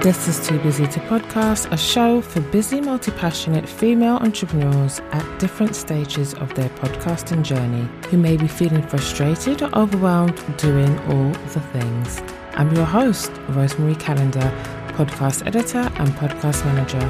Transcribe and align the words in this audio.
This 0.00 0.28
is 0.28 0.46
Too 0.46 0.60
Busy 0.60 0.86
to 0.86 1.00
Podcast, 1.00 1.72
a 1.72 1.76
show 1.76 2.20
for 2.20 2.40
busy, 2.40 2.80
multi 2.80 3.10
passionate 3.10 3.68
female 3.68 4.18
entrepreneurs 4.18 5.00
at 5.10 5.40
different 5.40 5.74
stages 5.74 6.34
of 6.34 6.54
their 6.54 6.68
podcasting 6.68 7.42
journey 7.42 7.88
who 8.08 8.16
may 8.16 8.36
be 8.36 8.46
feeling 8.46 8.86
frustrated 8.86 9.60
or 9.60 9.76
overwhelmed 9.76 10.40
doing 10.56 10.96
all 11.10 11.32
the 11.32 11.60
things. 11.72 12.22
I'm 12.52 12.72
your 12.76 12.84
host, 12.84 13.32
Rosemarie 13.48 13.98
Callender, 13.98 14.52
podcast 14.94 15.44
editor 15.48 15.90
and 16.00 16.10
podcast 16.10 16.64
manager. 16.64 17.02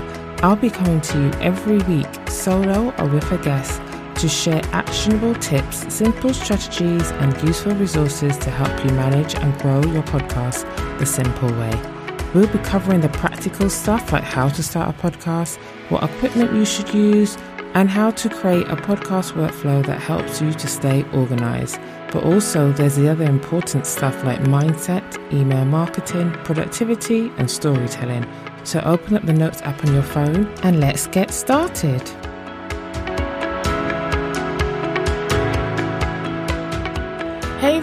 I'll 0.42 0.56
be 0.56 0.70
coming 0.70 1.02
to 1.02 1.20
you 1.20 1.30
every 1.42 1.80
week, 1.94 2.08
solo 2.30 2.94
or 2.96 3.06
with 3.06 3.30
a 3.30 3.36
guest, 3.36 3.82
to 4.22 4.30
share 4.30 4.62
actionable 4.72 5.34
tips, 5.34 5.92
simple 5.92 6.32
strategies, 6.32 7.10
and 7.10 7.36
useful 7.46 7.74
resources 7.74 8.38
to 8.38 8.50
help 8.50 8.82
you 8.82 8.90
manage 8.92 9.34
and 9.34 9.52
grow 9.60 9.82
your 9.92 10.04
podcast 10.04 10.64
the 10.98 11.04
simple 11.04 11.52
way. 11.58 11.97
We'll 12.34 12.46
be 12.48 12.58
covering 12.58 13.00
the 13.00 13.08
practical 13.08 13.70
stuff 13.70 14.12
like 14.12 14.22
how 14.22 14.48
to 14.48 14.62
start 14.62 14.94
a 14.94 14.98
podcast, 14.98 15.56
what 15.88 16.02
equipment 16.02 16.52
you 16.52 16.64
should 16.64 16.92
use, 16.92 17.38
and 17.74 17.88
how 17.88 18.10
to 18.10 18.28
create 18.28 18.66
a 18.68 18.76
podcast 18.76 19.32
workflow 19.32 19.84
that 19.86 20.00
helps 20.00 20.40
you 20.40 20.52
to 20.52 20.66
stay 20.66 21.04
organized. 21.12 21.78
But 22.12 22.24
also, 22.24 22.72
there's 22.72 22.96
the 22.96 23.08
other 23.08 23.24
important 23.24 23.86
stuff 23.86 24.24
like 24.24 24.40
mindset, 24.40 25.04
email 25.32 25.64
marketing, 25.64 26.32
productivity, 26.44 27.30
and 27.36 27.50
storytelling. 27.50 28.26
So, 28.64 28.80
open 28.80 29.16
up 29.16 29.24
the 29.24 29.32
Notes 29.32 29.62
app 29.62 29.84
on 29.84 29.94
your 29.94 30.02
phone 30.02 30.46
and 30.62 30.80
let's 30.80 31.06
get 31.06 31.32
started. 31.32 32.02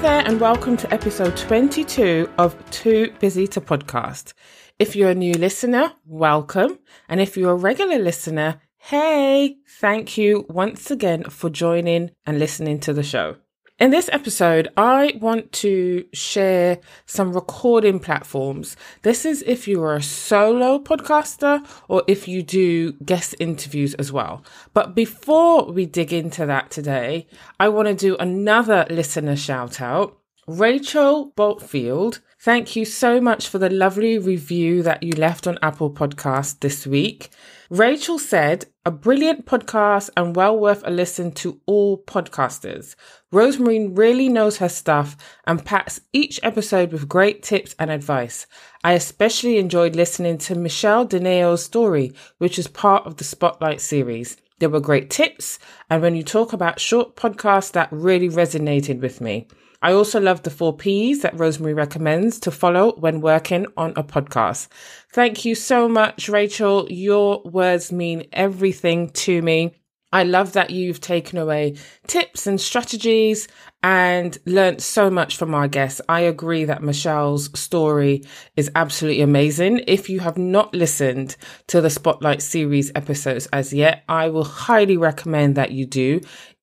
There, 0.05 0.23
and 0.27 0.39
welcome 0.39 0.77
to 0.77 0.93
episode 0.93 1.35
22 1.35 2.29
of 2.37 2.55
Too 2.69 3.11
Busy 3.19 3.47
to 3.47 3.59
Podcast. 3.59 4.33
If 4.77 4.95
you're 4.95 5.09
a 5.09 5.15
new 5.15 5.33
listener, 5.33 5.93
welcome. 6.05 6.77
And 7.09 7.19
if 7.19 7.35
you're 7.35 7.53
a 7.53 7.55
regular 7.55 7.97
listener, 7.97 8.61
hey, 8.77 9.57
thank 9.67 10.15
you 10.15 10.45
once 10.47 10.91
again 10.91 11.23
for 11.23 11.49
joining 11.49 12.11
and 12.23 12.37
listening 12.37 12.79
to 12.81 12.93
the 12.93 13.01
show. 13.01 13.37
In 13.77 13.91
this 13.91 14.09
episode, 14.13 14.69
I 14.77 15.17
want 15.19 15.51
to 15.51 16.05
share 16.13 16.79
some 17.05 17.33
recording 17.33 17.99
platforms. 17.99 18.77
This 19.01 19.25
is 19.25 19.43
if 19.45 19.67
you 19.67 19.83
are 19.83 19.95
a 19.95 20.01
solo 20.01 20.79
podcaster 20.79 21.61
or 21.89 22.01
if 22.07 22.25
you 22.25 22.41
do 22.41 22.93
guest 23.03 23.35
interviews 23.37 23.93
as 23.95 24.13
well. 24.13 24.45
But 24.73 24.95
before 24.95 25.69
we 25.69 25.85
dig 25.85 26.13
into 26.13 26.45
that 26.45 26.71
today, 26.71 27.27
I 27.59 27.67
want 27.67 27.89
to 27.89 27.95
do 27.95 28.15
another 28.15 28.85
listener 28.89 29.35
shout 29.35 29.81
out. 29.81 30.19
Rachel 30.47 31.33
Boltfield, 31.35 32.21
thank 32.39 32.77
you 32.77 32.85
so 32.85 33.19
much 33.19 33.49
for 33.49 33.57
the 33.57 33.69
lovely 33.69 34.17
review 34.17 34.83
that 34.83 35.03
you 35.03 35.11
left 35.11 35.47
on 35.47 35.59
Apple 35.61 35.91
Podcast 35.91 36.61
this 36.61 36.87
week. 36.87 37.29
Rachel 37.71 38.19
said, 38.19 38.65
a 38.85 38.91
brilliant 38.91 39.47
podcast 39.47 40.11
and 40.15 40.35
well 40.35 40.55
worth 40.55 40.83
a 40.85 40.91
listen 40.91 41.31
to 41.31 41.59
all 41.65 41.97
podcasters. 41.97 42.95
Rosemarie 43.33 43.97
really 43.97 44.29
knows 44.29 44.57
her 44.57 44.69
stuff 44.69 45.17
and 45.47 45.65
packs 45.65 45.99
each 46.13 46.39
episode 46.43 46.91
with 46.91 47.09
great 47.09 47.41
tips 47.41 47.73
and 47.79 47.89
advice. 47.89 48.45
I 48.83 48.93
especially 48.93 49.57
enjoyed 49.57 49.95
listening 49.95 50.37
to 50.39 50.53
Michelle 50.53 51.07
DeNeo's 51.07 51.65
story, 51.65 52.13
which 52.37 52.59
is 52.59 52.67
part 52.67 53.07
of 53.07 53.17
the 53.17 53.23
Spotlight 53.23 53.81
series. 53.81 54.37
There 54.59 54.69
were 54.69 54.79
great 54.79 55.09
tips, 55.09 55.57
and 55.89 56.03
when 56.03 56.15
you 56.15 56.21
talk 56.21 56.53
about 56.53 56.79
short 56.79 57.15
podcasts, 57.15 57.71
that 57.71 57.89
really 57.91 58.29
resonated 58.29 59.01
with 59.01 59.21
me. 59.21 59.47
I 59.85 59.93
also 59.93 60.19
love 60.19 60.41
the 60.41 60.49
four 60.49 60.75
P's 60.75 61.21
that 61.21 61.37
Rosemarie 61.37 61.75
recommends 61.75 62.39
to 62.39 62.49
follow 62.49 62.95
when 62.95 63.21
working 63.21 63.67
on 63.77 63.91
a 63.95 64.03
podcast. 64.03 64.67
Thank 65.13 65.45
you 65.45 65.53
so 65.53 65.87
much, 65.87 66.27
Rachel. 66.27 66.87
Your 66.89 67.43
words 67.43 67.91
mean 67.91 68.27
everything 68.33 69.11
to 69.11 69.43
me. 69.43 69.75
I 70.11 70.23
love 70.23 70.53
that 70.53 70.71
you've 70.71 71.01
taken 71.01 71.37
away 71.37 71.75
tips 72.07 72.47
and 72.47 72.59
strategies 72.59 73.47
and 73.83 74.35
learnt 74.47 74.81
so 74.81 75.11
much 75.11 75.37
from 75.37 75.53
our 75.53 75.67
guests. 75.67 76.01
I 76.09 76.21
agree 76.21 76.65
that 76.65 76.81
Michelle's 76.81 77.51
story 77.59 78.23
is 78.55 78.71
absolutely 78.73 79.21
amazing. 79.21 79.83
If 79.85 80.09
you 80.09 80.21
have 80.21 80.37
not 80.37 80.73
listened 80.73 81.35
to 81.67 81.79
the 81.79 81.91
Spotlight 81.91 82.41
series 82.41 82.91
episodes 82.95 83.45
as 83.53 83.71
yet, 83.71 84.03
I 84.09 84.29
will 84.29 84.45
highly 84.45 84.97
recommend 84.97 85.55
that 85.55 85.71
you 85.71 85.85
do. 85.85 86.21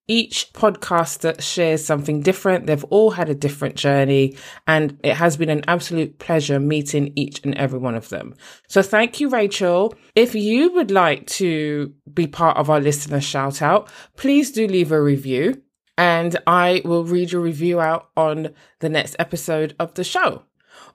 Each 0.08 0.52
podcaster 0.52 1.40
shares 1.40 1.84
something 1.84 2.20
different. 2.20 2.66
They've 2.66 2.84
all 2.84 3.12
had 3.12 3.28
a 3.28 3.34
different 3.34 3.76
journey 3.76 4.36
and 4.66 4.98
it 5.04 5.14
has 5.14 5.36
been 5.36 5.48
an 5.48 5.62
absolute 5.68 6.18
pleasure 6.18 6.58
meeting 6.58 7.12
each 7.14 7.40
and 7.44 7.54
every 7.54 7.78
one 7.78 7.94
of 7.94 8.08
them. 8.08 8.34
So 8.68 8.82
thank 8.82 9.20
you, 9.20 9.28
Rachel. 9.28 9.94
If 10.16 10.34
you 10.34 10.72
would 10.72 10.90
like 10.90 11.26
to 11.28 11.92
be 12.12 12.26
part 12.26 12.56
of 12.56 12.68
our 12.68 12.80
listener 12.80 13.20
shout 13.20 13.62
out, 13.62 13.88
please 14.16 14.50
do 14.50 14.66
leave 14.66 14.90
a 14.92 15.00
review 15.00 15.62
and 15.96 16.36
I 16.46 16.82
will 16.84 17.04
read 17.04 17.32
your 17.32 17.42
review 17.42 17.80
out 17.80 18.08
on 18.16 18.50
the 18.80 18.88
next 18.88 19.16
episode 19.18 19.76
of 19.78 19.94
the 19.94 20.04
show. 20.04 20.42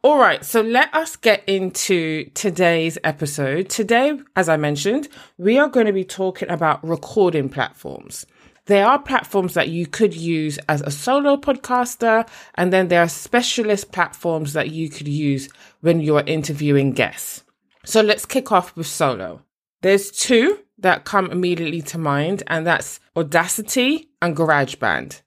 All 0.04 0.18
right, 0.18 0.44
so 0.46 0.62
let 0.62 0.94
us 0.94 1.16
get 1.16 1.44
into 1.48 2.30
today's 2.32 2.98
episode. 3.04 3.70
Today, 3.70 4.20
as 4.36 4.50
I 4.50 4.58
mentioned, 4.58 5.08
we 5.38 5.58
are 5.58 5.70
going 5.70 5.86
to 5.88 5.94
be 5.94 6.04
talking 6.04 6.50
about 6.50 6.86
recording 6.88 7.50
platforms. 7.50 8.26
There 8.68 8.86
are 8.86 9.00
platforms 9.00 9.54
that 9.54 9.70
you 9.70 9.88
could 9.88 10.14
use 10.14 10.60
as 10.68 10.82
a 10.82 10.92
solo 10.92 11.38
podcaster, 11.38 12.28
and 12.56 12.72
then 12.72 12.90
there 12.90 13.02
are 13.02 13.10
specialist 13.10 13.94
platforms 13.94 14.54
that 14.54 14.72
you 14.72 14.90
could 14.90 15.08
use 15.08 15.50
when 15.80 16.02
you're 16.02 16.24
interviewing 16.26 16.92
guests. 16.92 17.44
So 17.86 18.02
let's 18.02 18.26
kick 18.26 18.52
off 18.52 18.76
with 18.76 18.88
solo. 18.88 19.42
There's 19.82 20.12
two 20.12 20.60
that 20.80 21.06
come 21.06 21.32
immediately 21.32 21.82
to 21.84 21.98
mind, 21.98 22.44
and 22.48 22.68
that's 22.68 23.00
Audacity 23.16 24.10
and 24.22 24.36
GarageBand. 24.36 25.22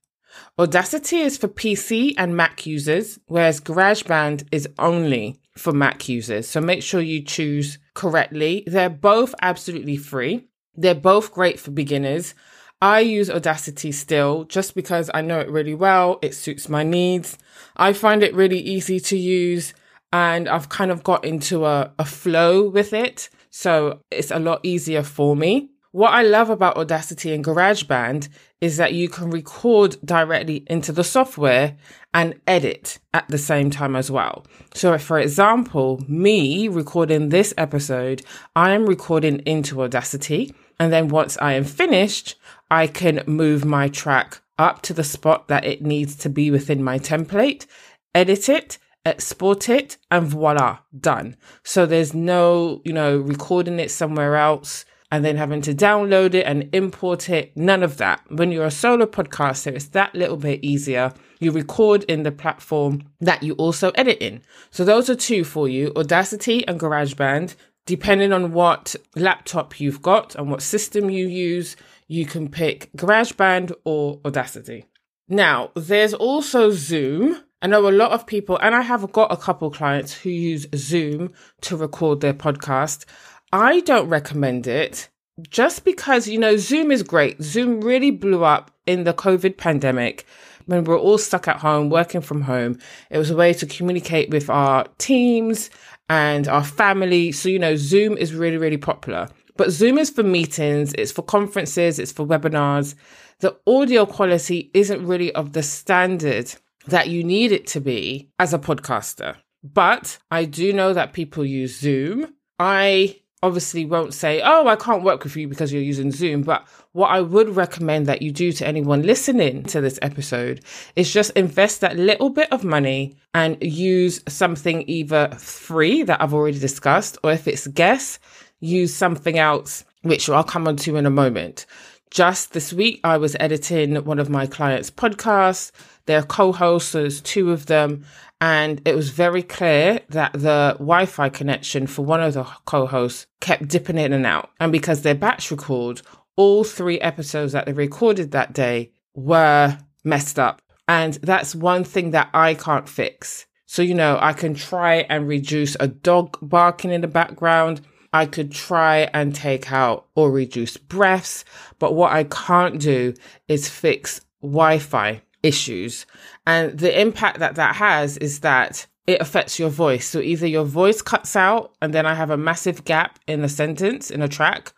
Audacity 0.59 1.21
is 1.21 1.39
for 1.39 1.49
PC 1.49 2.13
and 2.19 2.37
Mac 2.37 2.67
users, 2.67 3.19
whereas 3.27 3.61
GarageBand 3.61 4.47
is 4.53 4.69
only 4.79 5.41
for 5.57 5.73
Mac 5.73 6.11
users. 6.11 6.47
So 6.47 6.61
make 6.61 6.83
sure 6.83 7.01
you 7.01 7.23
choose 7.23 7.79
correctly. 7.95 8.65
They're 8.67 8.91
both 8.91 9.35
absolutely 9.41 9.97
free. 9.97 10.47
They're 10.75 10.95
both 10.95 11.33
great 11.33 11.59
for 11.59 11.71
beginners. 11.71 12.35
I 12.83 13.01
use 13.01 13.31
Audacity 13.31 13.93
still 13.93 14.45
just 14.45 14.75
because 14.75 15.11
I 15.13 15.21
know 15.21 15.41
it 15.41 15.51
really 15.51 15.75
well. 15.75 16.19
It 16.23 16.35
suits 16.35 16.69
my 16.69 16.83
needs. 16.83 17.37
I 17.77 17.93
find 17.93 18.23
it 18.23 18.35
really 18.35 18.59
easy 18.59 19.01
to 19.01 19.17
use 19.17 19.75
and 20.13 20.49
I've 20.49 20.69
kind 20.69 20.91
of 20.91 21.03
got 21.03 21.25
into 21.25 21.67
a, 21.67 21.93
a 21.99 22.05
flow 22.05 22.69
with 22.69 22.93
it. 22.93 23.29
So 23.51 24.01
it's 24.11 24.31
a 24.31 24.39
lot 24.39 24.61
easier 24.63 25.03
for 25.03 25.37
me. 25.37 25.71
What 25.93 26.13
I 26.13 26.23
love 26.23 26.51
about 26.51 26.77
Audacity 26.77 27.35
and 27.35 27.45
GarageBand 27.45 28.29
is 28.61 28.77
that 28.77 28.95
you 28.95 29.09
can 29.09 29.29
record 29.31 29.97
directly 30.05 30.65
into 30.69 30.93
the 30.93 31.03
software 31.03 31.77
and 32.15 32.41
edit 32.47 33.01
at 33.13 33.27
the 33.29 33.39
same 33.39 33.71
time 33.71 33.97
as 33.97 34.09
well. 34.09 34.47
So, 34.73 34.97
for 34.99 35.19
example, 35.19 36.01
me 36.07 36.69
recording 36.69 37.31
this 37.31 37.53
episode, 37.59 38.23
I 38.55 38.71
am 38.71 38.87
recording 38.87 39.41
into 39.41 39.83
Audacity. 39.83 40.55
And 40.81 40.91
then 40.91 41.09
once 41.09 41.37
I 41.43 41.53
am 41.53 41.65
finished, 41.65 42.37
I 42.71 42.87
can 42.87 43.23
move 43.27 43.67
my 43.67 43.89
track 43.89 44.41
up 44.59 44.81
to 44.83 44.95
the 44.95 45.05
spot 45.05 45.47
that 45.49 45.67
it 45.67 45.83
needs 45.83 46.17
to 46.17 46.31
be 46.31 46.51
within 46.51 46.83
my 46.83 46.99
template, 46.99 47.67
edit 48.15 48.49
it, 48.49 48.79
export 49.05 49.69
it, 49.69 49.99
and 50.11 50.27
voila, 50.27 50.79
done. 50.99 51.37
So 51.63 51.85
there's 51.85 52.15
no, 52.15 52.81
you 52.85 52.95
know, 52.95 53.19
recording 53.19 53.79
it 53.79 53.91
somewhere 53.91 54.37
else 54.37 54.87
and 55.13 55.25
then 55.25 55.37
having 55.37 55.61
to 55.63 55.75
download 55.75 56.35
it 56.35 56.47
and 56.47 56.69
import 56.73 57.29
it. 57.29 57.55
None 57.57 57.83
of 57.83 57.97
that. 57.99 58.23
When 58.31 58.51
you're 58.53 58.67
a 58.67 58.71
solo 58.71 59.07
podcaster, 59.07 59.75
it's 59.75 59.89
that 59.89 60.15
little 60.15 60.37
bit 60.37 60.65
easier. 60.65 61.13
You 61.41 61.51
record 61.53 62.05
in 62.05 62.23
the 62.23 62.33
platform 62.33 63.03
that 63.21 63.43
you 63.43 63.55
also 63.55 63.91
edit 63.97 64.19
in. 64.21 64.43
So 64.71 64.85
those 64.85 65.11
are 65.11 65.17
two 65.17 65.43
for 65.43 65.69
you 65.69 65.93
Audacity 65.97 66.67
and 66.69 66.79
GarageBand. 66.79 67.55
Depending 67.87 68.33
on 68.33 68.53
what 68.53 68.95
laptop 69.17 69.81
you've 69.81 70.03
got 70.03 70.35
and 70.35 70.51
what 70.51 70.63
system 70.63 71.11
you 71.11 71.27
use, 71.27 71.77
you 72.07 72.27
can 72.27 72.49
pick 72.49 72.91
GarageBand 72.97 73.73
or 73.85 74.21
Audacity. 74.25 74.87
Now, 75.29 75.71
there's 75.75 76.15
also 76.15 76.71
Zoom. 76.71 77.41
I 77.63 77.67
know 77.67 77.89
a 77.89 77.91
lot 77.91 78.13
of 78.13 78.27
people, 78.27 78.59
and 78.59 78.75
I 78.75 78.83
have 78.83 79.13
got 79.13 79.33
a 79.33 79.37
couple 79.37 79.71
clients 79.71 80.13
who 80.13 80.31
use 80.31 80.67
Zoom 80.75 81.33
to 81.63 81.77
record 81.77 82.21
their 82.21 82.35
podcast. 82.35 83.05
I 83.53 83.81
don't 83.81 84.09
recommend 84.09 84.67
it 84.67 85.09
just 85.49 85.85
because, 85.85 86.29
you 86.29 86.39
know, 86.39 86.57
Zoom 86.57 86.91
is 86.91 87.03
great. 87.03 87.41
Zoom 87.43 87.81
really 87.81 88.11
blew 88.11 88.45
up 88.45 88.71
in 88.87 89.05
the 89.05 89.15
COVID 89.15 89.57
pandemic 89.57 90.27
when 90.67 90.85
we 90.85 90.89
we're 90.89 90.99
all 90.99 91.19
stuck 91.19 91.49
at 91.49 91.59
home, 91.59 91.91
working 91.91 92.21
from 92.21 92.43
home. 92.43 92.79
It 93.11 93.19
was 93.19 93.31
a 93.31 93.37
way 93.37 93.53
to 93.55 93.67
communicate 93.67 94.31
with 94.31 94.49
our 94.51 94.87
teams 94.99 95.71
and 96.11 96.49
our 96.49 96.65
family. 96.65 97.31
So, 97.31 97.49
you 97.49 97.61
know, 97.61 97.77
Zoom 97.77 98.19
is 98.19 98.35
really, 98.35 98.59
really 98.59 98.77
popular. 98.77 99.29
But 99.57 99.71
Zoom 99.71 99.97
is 99.97 100.11
for 100.11 100.25
meetings, 100.25 100.93
it's 100.99 101.13
for 101.13 101.23
conferences, 101.23 101.99
it's 101.99 102.13
for 102.13 102.27
webinars. 102.27 102.97
The 103.39 103.57
audio 103.67 104.05
quality 104.07 104.71
isn't 104.75 105.07
really 105.07 105.33
of 105.35 105.53
the 105.53 105.63
standard 105.63 106.53
that 106.89 107.09
you 107.09 107.23
need 107.23 107.53
it 107.53 107.67
to 107.69 107.81
be 107.81 108.29
as 108.39 108.53
a 108.53 108.59
podcaster. 108.59 109.37
But 109.63 110.19
I 110.31 110.47
do 110.47 110.73
know 110.73 110.93
that 110.95 111.13
people 111.13 111.45
use 111.45 111.79
Zoom. 111.79 112.35
I 112.59 113.21
obviously 113.43 113.85
won't 113.85 114.13
say, 114.13 114.43
oh, 114.45 114.67
I 114.69 114.77
can't 114.77 115.03
work 115.03 115.25
with 115.25 115.37
you 115.37 115.49
because 115.49 115.73
you're 115.73 115.83
using 115.83 116.11
Zoom. 116.11 116.43
But 116.43 116.67
what 116.93 117.09
I 117.09 117.21
would 117.21 117.57
recommend 117.57 118.07
that 118.07 118.23
you 118.23 118.33
do 118.33 118.53
to 118.53 118.67
anyone 118.67 119.03
listening 119.03 119.63
to 119.65 119.81
this 119.81 119.99
episode 120.03 120.63
is 120.97 121.13
just 121.13 121.31
invest 121.33 121.81
that 121.81 121.97
little 121.97 122.31
bit 122.31 122.53
of 122.53 122.65
money 122.65 123.17
and 123.35 123.57
use 123.63 124.21
something 124.29 124.85
either 124.89 125.31
free 125.39 126.03
that 126.03 126.21
I've 126.21 126.35
already 126.35 126.59
discussed, 126.59 127.17
or 127.25 127.33
if 127.33 127.49
it's 127.49 127.67
guests, 127.69 128.19
use 128.61 128.95
something 128.95 129.39
else, 129.39 129.85
which 130.03 130.29
I'll 130.29 130.45
come 130.45 130.69
on 130.69 130.77
to 130.77 130.97
in 130.97 131.07
a 131.07 131.11
moment. 131.11 131.67
Just 132.11 132.53
this 132.53 132.73
week, 132.73 133.01
I 133.05 133.19
was 133.19 133.37
editing 133.39 133.95
one 134.05 134.19
of 134.19 134.29
my 134.29 134.47
clients' 134.47 134.91
podcasts. 134.91 135.71
They're 136.07 136.25
co-hosts, 136.25 136.91
so 136.91 137.03
there's 137.03 137.21
two 137.21 137.53
of 137.53 137.67
them. 137.67 138.05
And 138.41 138.81
it 138.87 138.97
was 138.97 139.11
very 139.11 139.43
clear 139.43 140.01
that 140.09 140.33
the 140.33 140.77
Wi 140.79 141.05
Fi 141.07 141.29
connection 141.29 141.87
for 141.87 142.05
one 142.05 142.23
of 142.23 142.35
the 142.35 142.45
co 142.65 142.87
hosts 142.87 143.27
kept 143.41 143.69
dipping 143.69 143.99
in 143.99 144.13
and 144.13 144.25
out. 144.25 144.51
And 144.59 144.73
because 144.73 145.03
they're 145.03 145.15
batch 145.15 145.51
record, 145.51 146.01
all 146.37 146.65
three 146.65 146.99
episodes 147.01 147.53
that 147.53 147.67
they 147.67 147.73
recorded 147.73 148.31
that 148.31 148.55
day 148.55 148.93
were 149.15 149.79
messed 150.05 150.39
up. 150.39 150.63
And 150.89 151.15
that's 151.15 151.55
one 151.55 151.85
thing 151.85 152.13
that 152.13 152.31
I 152.33 152.55
can't 152.55 152.89
fix. 152.89 153.47
So, 153.67 153.83
you 153.83 153.95
know, 153.95 154.19
I 154.21 154.33
can 154.33 154.55
try 154.55 155.07
and 155.09 155.29
reduce 155.29 155.77
a 155.79 155.87
dog 155.87 156.39
barking 156.41 156.91
in 156.91 157.03
the 157.03 157.09
background. 157.09 157.83
I 158.13 158.27
could 158.27 158.51
try 158.51 159.09
and 159.13 159.35
take 159.35 159.71
out 159.71 160.07
or 160.17 160.33
reduce 160.33 160.77
breaths. 160.77 161.45
But 161.79 161.95
what 161.95 162.13
I 162.13 162.25
can't 162.25 162.81
do 162.81 163.15
is 163.47 163.69
fix 163.69 164.23
Wi 164.43 164.79
Fi 164.79 165.23
issues. 165.43 166.07
And 166.47 166.79
the 166.79 167.01
impact 167.01 167.39
that 167.39 167.55
that 167.57 167.77
has 167.77 168.17
is 168.19 168.41
that 168.41 168.87
it 169.07 169.21
affects 169.21 169.59
your 169.59 169.71
voice. 169.71 170.09
So 170.09 170.21
either 170.21 170.47
your 170.47 170.65
voice 170.65 171.03
cuts 171.03 171.35
out 171.35 171.73
and 171.83 171.93
then 171.93 172.07
I 172.07 172.15
have 172.15 172.31
a 172.31 172.37
massive 172.37 172.85
gap 172.85 173.19
in 173.27 173.43
a 173.43 173.49
sentence, 173.49 174.11
in 174.11 174.23
a 174.23 174.29
track, 174.29 174.73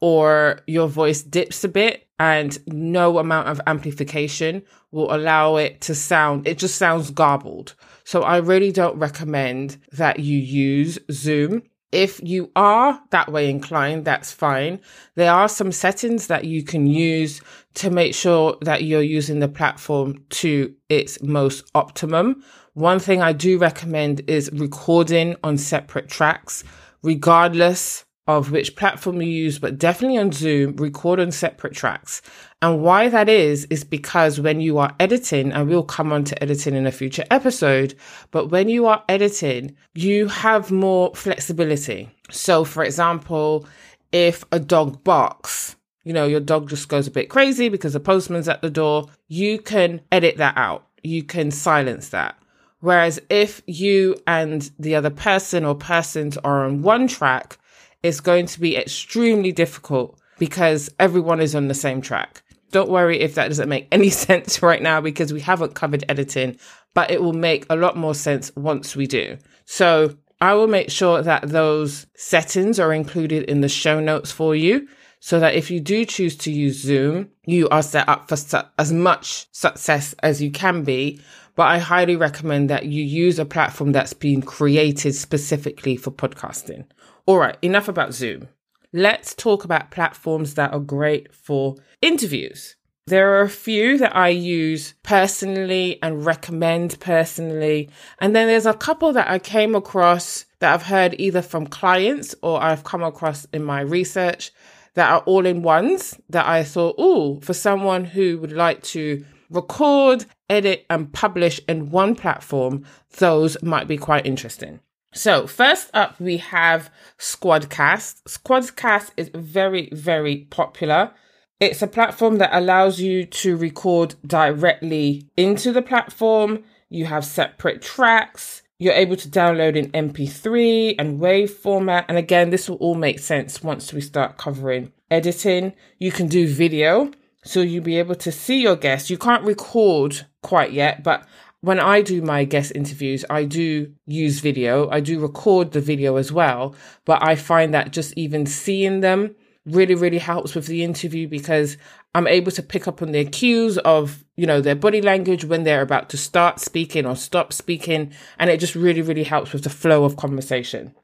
or 0.00 0.60
your 0.66 0.88
voice 0.88 1.22
dips 1.22 1.64
a 1.64 1.68
bit 1.68 2.06
and 2.18 2.58
no 2.66 3.18
amount 3.18 3.48
of 3.48 3.60
amplification 3.66 4.62
will 4.92 5.14
allow 5.14 5.56
it 5.56 5.80
to 5.82 5.94
sound, 5.94 6.46
it 6.46 6.58
just 6.58 6.76
sounds 6.76 7.10
garbled. 7.10 7.74
So 8.04 8.22
I 8.22 8.36
really 8.38 8.70
don't 8.70 8.98
recommend 8.98 9.78
that 9.92 10.20
you 10.20 10.38
use 10.38 10.98
Zoom 11.10 11.62
if 11.94 12.20
you 12.22 12.50
are 12.56 13.00
that 13.10 13.30
way 13.30 13.48
inclined, 13.48 14.04
that's 14.04 14.32
fine. 14.32 14.80
There 15.14 15.32
are 15.32 15.48
some 15.48 15.70
settings 15.70 16.26
that 16.26 16.44
you 16.44 16.64
can 16.64 16.86
use 16.86 17.40
to 17.74 17.90
make 17.90 18.14
sure 18.14 18.56
that 18.62 18.82
you're 18.82 19.02
using 19.02 19.38
the 19.38 19.48
platform 19.48 20.24
to 20.30 20.74
its 20.88 21.22
most 21.22 21.70
optimum. 21.74 22.42
One 22.74 22.98
thing 22.98 23.22
I 23.22 23.32
do 23.32 23.58
recommend 23.58 24.22
is 24.28 24.50
recording 24.52 25.36
on 25.44 25.56
separate 25.56 26.08
tracks, 26.08 26.64
regardless 27.02 28.04
of 28.26 28.50
which 28.50 28.74
platform 28.74 29.20
you 29.20 29.28
use, 29.28 29.58
but 29.58 29.78
definitely 29.78 30.18
on 30.18 30.32
Zoom, 30.32 30.74
record 30.76 31.20
on 31.20 31.30
separate 31.30 31.74
tracks. 31.74 32.22
And 32.64 32.80
why 32.80 33.10
that 33.10 33.28
is, 33.28 33.66
is 33.66 33.84
because 33.84 34.40
when 34.40 34.58
you 34.58 34.78
are 34.78 34.96
editing, 34.98 35.52
and 35.52 35.68
we'll 35.68 35.82
come 35.82 36.14
on 36.14 36.24
to 36.24 36.42
editing 36.42 36.74
in 36.74 36.86
a 36.86 36.90
future 36.90 37.26
episode, 37.30 37.94
but 38.30 38.46
when 38.46 38.70
you 38.70 38.86
are 38.86 39.04
editing, 39.06 39.76
you 39.92 40.28
have 40.28 40.70
more 40.70 41.14
flexibility. 41.14 42.08
So, 42.30 42.64
for 42.64 42.82
example, 42.82 43.66
if 44.12 44.46
a 44.50 44.58
dog 44.58 45.04
barks, 45.04 45.76
you 46.04 46.14
know, 46.14 46.26
your 46.26 46.40
dog 46.40 46.70
just 46.70 46.88
goes 46.88 47.06
a 47.06 47.10
bit 47.10 47.28
crazy 47.28 47.68
because 47.68 47.92
the 47.92 48.00
postman's 48.00 48.48
at 48.48 48.62
the 48.62 48.70
door, 48.70 49.10
you 49.28 49.58
can 49.58 50.00
edit 50.10 50.38
that 50.38 50.56
out. 50.56 50.86
You 51.02 51.22
can 51.22 51.50
silence 51.50 52.08
that. 52.08 52.34
Whereas 52.80 53.20
if 53.28 53.60
you 53.66 54.16
and 54.26 54.70
the 54.78 54.94
other 54.94 55.10
person 55.10 55.66
or 55.66 55.74
persons 55.74 56.38
are 56.38 56.64
on 56.64 56.80
one 56.80 57.08
track, 57.08 57.58
it's 58.02 58.20
going 58.20 58.46
to 58.46 58.58
be 58.58 58.74
extremely 58.74 59.52
difficult 59.52 60.18
because 60.38 60.90
everyone 60.98 61.40
is 61.40 61.54
on 61.54 61.68
the 61.68 61.74
same 61.74 62.00
track. 62.00 62.42
Don't 62.74 62.90
worry 62.90 63.20
if 63.20 63.36
that 63.36 63.46
doesn't 63.46 63.68
make 63.68 63.86
any 63.92 64.10
sense 64.26 64.60
right 64.60 64.82
now 64.82 65.00
because 65.00 65.32
we 65.32 65.40
haven't 65.40 65.76
covered 65.76 66.04
editing, 66.08 66.58
but 66.92 67.08
it 67.08 67.22
will 67.22 67.32
make 67.32 67.64
a 67.70 67.76
lot 67.76 67.96
more 67.96 68.16
sense 68.16 68.50
once 68.56 68.96
we 68.96 69.06
do. 69.06 69.38
So 69.64 70.16
I 70.40 70.54
will 70.54 70.66
make 70.66 70.90
sure 70.90 71.22
that 71.22 71.50
those 71.50 72.06
settings 72.16 72.80
are 72.80 72.92
included 72.92 73.44
in 73.44 73.60
the 73.60 73.68
show 73.68 74.00
notes 74.00 74.32
for 74.32 74.56
you 74.56 74.88
so 75.20 75.38
that 75.38 75.54
if 75.54 75.70
you 75.70 75.78
do 75.78 76.04
choose 76.04 76.36
to 76.38 76.50
use 76.50 76.82
Zoom, 76.82 77.30
you 77.46 77.68
are 77.68 77.80
set 77.80 78.08
up 78.08 78.28
for 78.28 78.34
su- 78.34 78.58
as 78.76 78.92
much 78.92 79.46
success 79.52 80.12
as 80.24 80.42
you 80.42 80.50
can 80.50 80.82
be. 80.82 81.20
But 81.54 81.68
I 81.68 81.78
highly 81.78 82.16
recommend 82.16 82.70
that 82.70 82.86
you 82.86 83.04
use 83.04 83.38
a 83.38 83.44
platform 83.44 83.92
that's 83.92 84.14
been 84.14 84.42
created 84.42 85.14
specifically 85.14 85.94
for 85.94 86.10
podcasting. 86.10 86.86
All 87.26 87.38
right, 87.38 87.56
enough 87.62 87.86
about 87.86 88.14
Zoom. 88.14 88.48
Let's 88.96 89.34
talk 89.34 89.64
about 89.64 89.90
platforms 89.90 90.54
that 90.54 90.72
are 90.72 90.78
great 90.78 91.34
for 91.34 91.74
interviews. 92.00 92.76
There 93.08 93.34
are 93.34 93.40
a 93.40 93.48
few 93.48 93.98
that 93.98 94.14
I 94.14 94.28
use 94.28 94.94
personally 95.02 95.98
and 96.00 96.24
recommend 96.24 97.00
personally. 97.00 97.90
And 98.20 98.36
then 98.36 98.46
there's 98.46 98.66
a 98.66 98.72
couple 98.72 99.12
that 99.14 99.28
I 99.28 99.40
came 99.40 99.74
across 99.74 100.44
that 100.60 100.72
I've 100.72 100.84
heard 100.84 101.16
either 101.18 101.42
from 101.42 101.66
clients 101.66 102.36
or 102.40 102.62
I've 102.62 102.84
come 102.84 103.02
across 103.02 103.46
in 103.46 103.64
my 103.64 103.80
research 103.80 104.52
that 104.94 105.10
are 105.10 105.22
all 105.22 105.44
in 105.44 105.62
ones 105.62 106.16
that 106.28 106.46
I 106.46 106.62
thought, 106.62 106.94
oh, 106.96 107.40
for 107.40 107.52
someone 107.52 108.04
who 108.04 108.38
would 108.38 108.52
like 108.52 108.84
to 108.84 109.24
record, 109.50 110.24
edit, 110.48 110.86
and 110.88 111.12
publish 111.12 111.60
in 111.68 111.90
one 111.90 112.14
platform, 112.14 112.84
those 113.16 113.60
might 113.60 113.88
be 113.88 113.96
quite 113.96 114.24
interesting. 114.24 114.78
So, 115.14 115.46
first 115.46 115.90
up, 115.94 116.18
we 116.20 116.38
have 116.38 116.90
Squadcast. 117.18 118.24
Squadcast 118.24 119.12
is 119.16 119.30
very, 119.32 119.88
very 119.92 120.38
popular. 120.50 121.12
It's 121.60 121.82
a 121.82 121.86
platform 121.86 122.38
that 122.38 122.50
allows 122.52 123.00
you 123.00 123.24
to 123.24 123.56
record 123.56 124.16
directly 124.26 125.28
into 125.36 125.72
the 125.72 125.82
platform. 125.82 126.64
You 126.90 127.06
have 127.06 127.24
separate 127.24 127.80
tracks. 127.80 128.62
You're 128.80 128.92
able 128.92 129.14
to 129.16 129.28
download 129.28 129.76
in 129.76 129.92
MP3 129.92 130.96
and 130.98 131.20
WAV 131.20 131.48
format. 131.48 132.06
And 132.08 132.18
again, 132.18 132.50
this 132.50 132.68
will 132.68 132.76
all 132.78 132.96
make 132.96 133.20
sense 133.20 133.62
once 133.62 133.92
we 133.92 134.00
start 134.00 134.36
covering 134.36 134.92
editing. 135.12 135.74
You 136.00 136.10
can 136.10 136.26
do 136.26 136.48
video. 136.48 137.12
So 137.44 137.60
you'll 137.60 137.84
be 137.84 137.98
able 137.98 138.16
to 138.16 138.32
see 138.32 138.62
your 138.62 138.74
guests. 138.74 139.10
You 139.10 139.18
can't 139.18 139.44
record 139.44 140.26
quite 140.42 140.72
yet, 140.72 141.04
but 141.04 141.24
when 141.64 141.80
I 141.80 142.02
do 142.02 142.20
my 142.20 142.44
guest 142.44 142.72
interviews, 142.74 143.24
I 143.30 143.44
do 143.44 143.92
use 144.06 144.40
video. 144.40 144.90
I 144.90 145.00
do 145.00 145.18
record 145.18 145.72
the 145.72 145.80
video 145.80 146.16
as 146.16 146.30
well, 146.30 146.74
but 147.06 147.26
I 147.26 147.36
find 147.36 147.72
that 147.72 147.90
just 147.90 148.12
even 148.18 148.44
seeing 148.44 149.00
them 149.00 149.34
really, 149.64 149.94
really 149.94 150.18
helps 150.18 150.54
with 150.54 150.66
the 150.66 150.84
interview 150.84 151.26
because 151.26 151.78
I'm 152.14 152.26
able 152.26 152.52
to 152.52 152.62
pick 152.62 152.86
up 152.86 153.00
on 153.00 153.12
their 153.12 153.24
cues 153.24 153.78
of, 153.78 154.24
you 154.36 154.46
know, 154.46 154.60
their 154.60 154.74
body 154.74 155.00
language 155.00 155.46
when 155.46 155.62
they're 155.62 155.80
about 155.80 156.10
to 156.10 156.18
start 156.18 156.60
speaking 156.60 157.06
or 157.06 157.16
stop 157.16 157.50
speaking. 157.50 158.12
And 158.38 158.50
it 158.50 158.60
just 158.60 158.74
really, 158.74 159.00
really 159.00 159.24
helps 159.24 159.54
with 159.54 159.64
the 159.64 159.70
flow 159.70 160.04
of 160.04 160.18
conversation. 160.18 160.94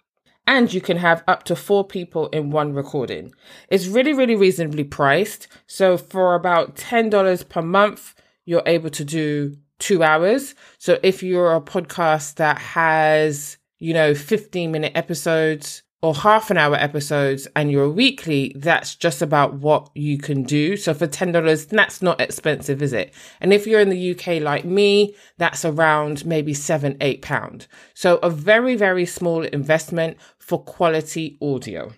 And 0.47 0.75
you 0.75 0.83
can 0.83 0.99
have 0.99 1.25
up 1.27 1.45
to 1.45 1.57
four 1.57 1.87
people 1.87 2.29
in 2.29 2.51
one 2.51 2.75
recording. 2.75 3.33
It's 3.71 3.87
really, 3.87 4.13
really 4.13 4.37
reasonably 4.37 4.85
priced. 4.85 5.49
So 5.67 5.97
for 5.97 6.35
about 6.35 6.77
$10 6.77 7.49
per 7.49 7.63
month, 7.63 8.15
you're 8.45 8.63
able 8.67 8.91
to 8.91 9.05
do 9.05 9.57
two 9.81 10.03
hours. 10.03 10.55
So 10.79 10.99
if 11.03 11.23
you're 11.23 11.55
a 11.55 11.61
podcast 11.61 12.37
that 12.37 12.59
has, 12.59 13.59
you 13.79 13.93
know, 13.93 14.15
15 14.15 14.71
minute 14.71 14.93
episodes 14.95 15.83
or 16.03 16.15
half 16.15 16.51
an 16.51 16.57
hour 16.57 16.77
episodes 16.77 17.47
and 17.57 17.71
you're 17.71 17.91
weekly, 17.91 18.55
that's 18.57 18.95
just 18.95 19.21
about 19.21 19.55
what 19.55 19.91
you 19.95 20.17
can 20.17 20.45
do. 20.45 20.77
So 20.77 20.95
for 20.95 21.07
$10, 21.07 21.69
that's 21.69 22.01
not 22.01 22.21
expensive, 22.21 22.81
is 22.83 22.93
it? 22.93 23.13
And 23.41 23.53
if 23.53 23.67
you're 23.67 23.81
in 23.81 23.91
the 23.91 24.11
UK 24.13 24.41
like 24.41 24.65
me, 24.65 25.15
that's 25.37 25.65
around 25.65 26.25
maybe 26.25 26.55
seven, 26.55 26.97
eight 27.01 27.21
pound. 27.23 27.67
So 27.95 28.17
a 28.19 28.31
very, 28.31 28.77
very 28.77 29.05
small 29.05 29.43
investment 29.43 30.17
for 30.39 30.63
quality 30.63 31.37
audio. 31.43 31.93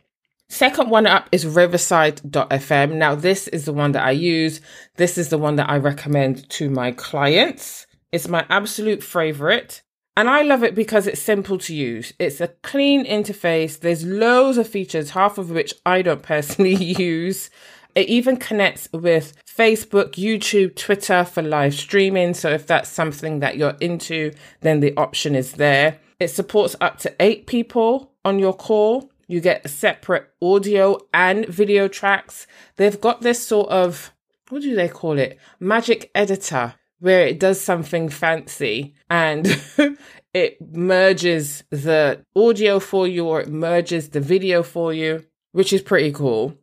Second 0.53 0.91
one 0.91 1.07
up 1.07 1.31
is 1.33 1.47
riverside.fm. 1.47 2.93
Now, 2.93 3.15
this 3.15 3.49
is 3.49 3.65
the 3.65 3.73
one 3.73 3.93
that 3.93 4.05
I 4.05 4.11
use. 4.11 4.61
This 4.97 5.17
is 5.17 5.31
the 5.31 5.39
one 5.39 5.57
that 5.57 5.71
I 5.71 5.79
recommend 5.79 6.47
to 6.51 6.69
my 6.69 6.93
clients. 6.93 7.87
It's 8.13 8.29
my 8.29 8.45
absolute 8.51 9.03
favorite. 9.03 9.81
And 10.15 10.29
I 10.29 10.43
love 10.43 10.63
it 10.63 10.75
because 10.75 11.07
it's 11.07 11.23
simple 11.23 11.57
to 11.57 11.75
use. 11.75 12.13
It's 12.19 12.39
a 12.43 12.49
clean 12.49 13.07
interface. 13.07 13.81
There's 13.81 14.05
loads 14.05 14.59
of 14.59 14.69
features, 14.69 15.13
half 15.13 15.39
of 15.39 15.51
which 15.51 15.73
I 15.87 16.03
don't 16.03 16.23
personally 16.35 16.75
use. 16.75 17.49
It 17.95 18.11
even 18.11 18.37
connects 18.37 18.91
with 18.93 19.33
Facebook, 19.47 20.17
YouTube, 20.17 20.77
Twitter 20.77 21.25
for 21.25 21.41
live 21.41 21.73
streaming. 21.73 22.35
So 22.35 22.51
if 22.51 22.67
that's 22.67 22.91
something 22.91 23.41
that 23.41 23.57
you're 23.57 23.79
into, 23.81 24.33
then 24.61 24.81
the 24.81 24.95
option 24.99 25.35
is 25.35 25.53
there. 25.53 25.99
It 26.21 26.29
supports 26.29 26.77
up 26.79 26.99
to 26.99 27.15
eight 27.21 27.47
people 27.47 28.13
on 28.23 28.39
your 28.39 28.53
call. 28.53 29.12
You 29.33 29.41
get 29.41 29.71
separate 29.71 30.29
audio 30.43 30.99
and 31.15 31.47
video 31.47 31.89
tracks. 31.89 32.47
They've 32.77 33.01
got 33.01 33.23
this 33.23 33.43
sort 33.43 33.71
of, 33.71 34.13
what 34.51 34.61
do 34.61 34.75
they 34.75 34.91
call 34.91 35.19
it? 35.19 35.39
Magic 35.59 36.11
editor 36.15 36.75
where 36.99 37.27
it 37.27 37.41
does 37.41 37.59
something 37.59 38.11
fancy 38.11 38.93
and 39.09 39.59
it 40.35 40.59
merges 40.61 41.65
the 41.71 42.23
audio 42.37 42.79
for 42.79 43.09
you 43.09 43.25
or 43.25 43.41
it 43.41 43.49
merges 43.49 44.11
the 44.11 44.21
video 44.21 44.63
for 44.63 44.93
you, 44.93 45.25
which 45.53 45.73
is 45.73 45.81
pretty 45.81 46.13
cool. 46.13 46.55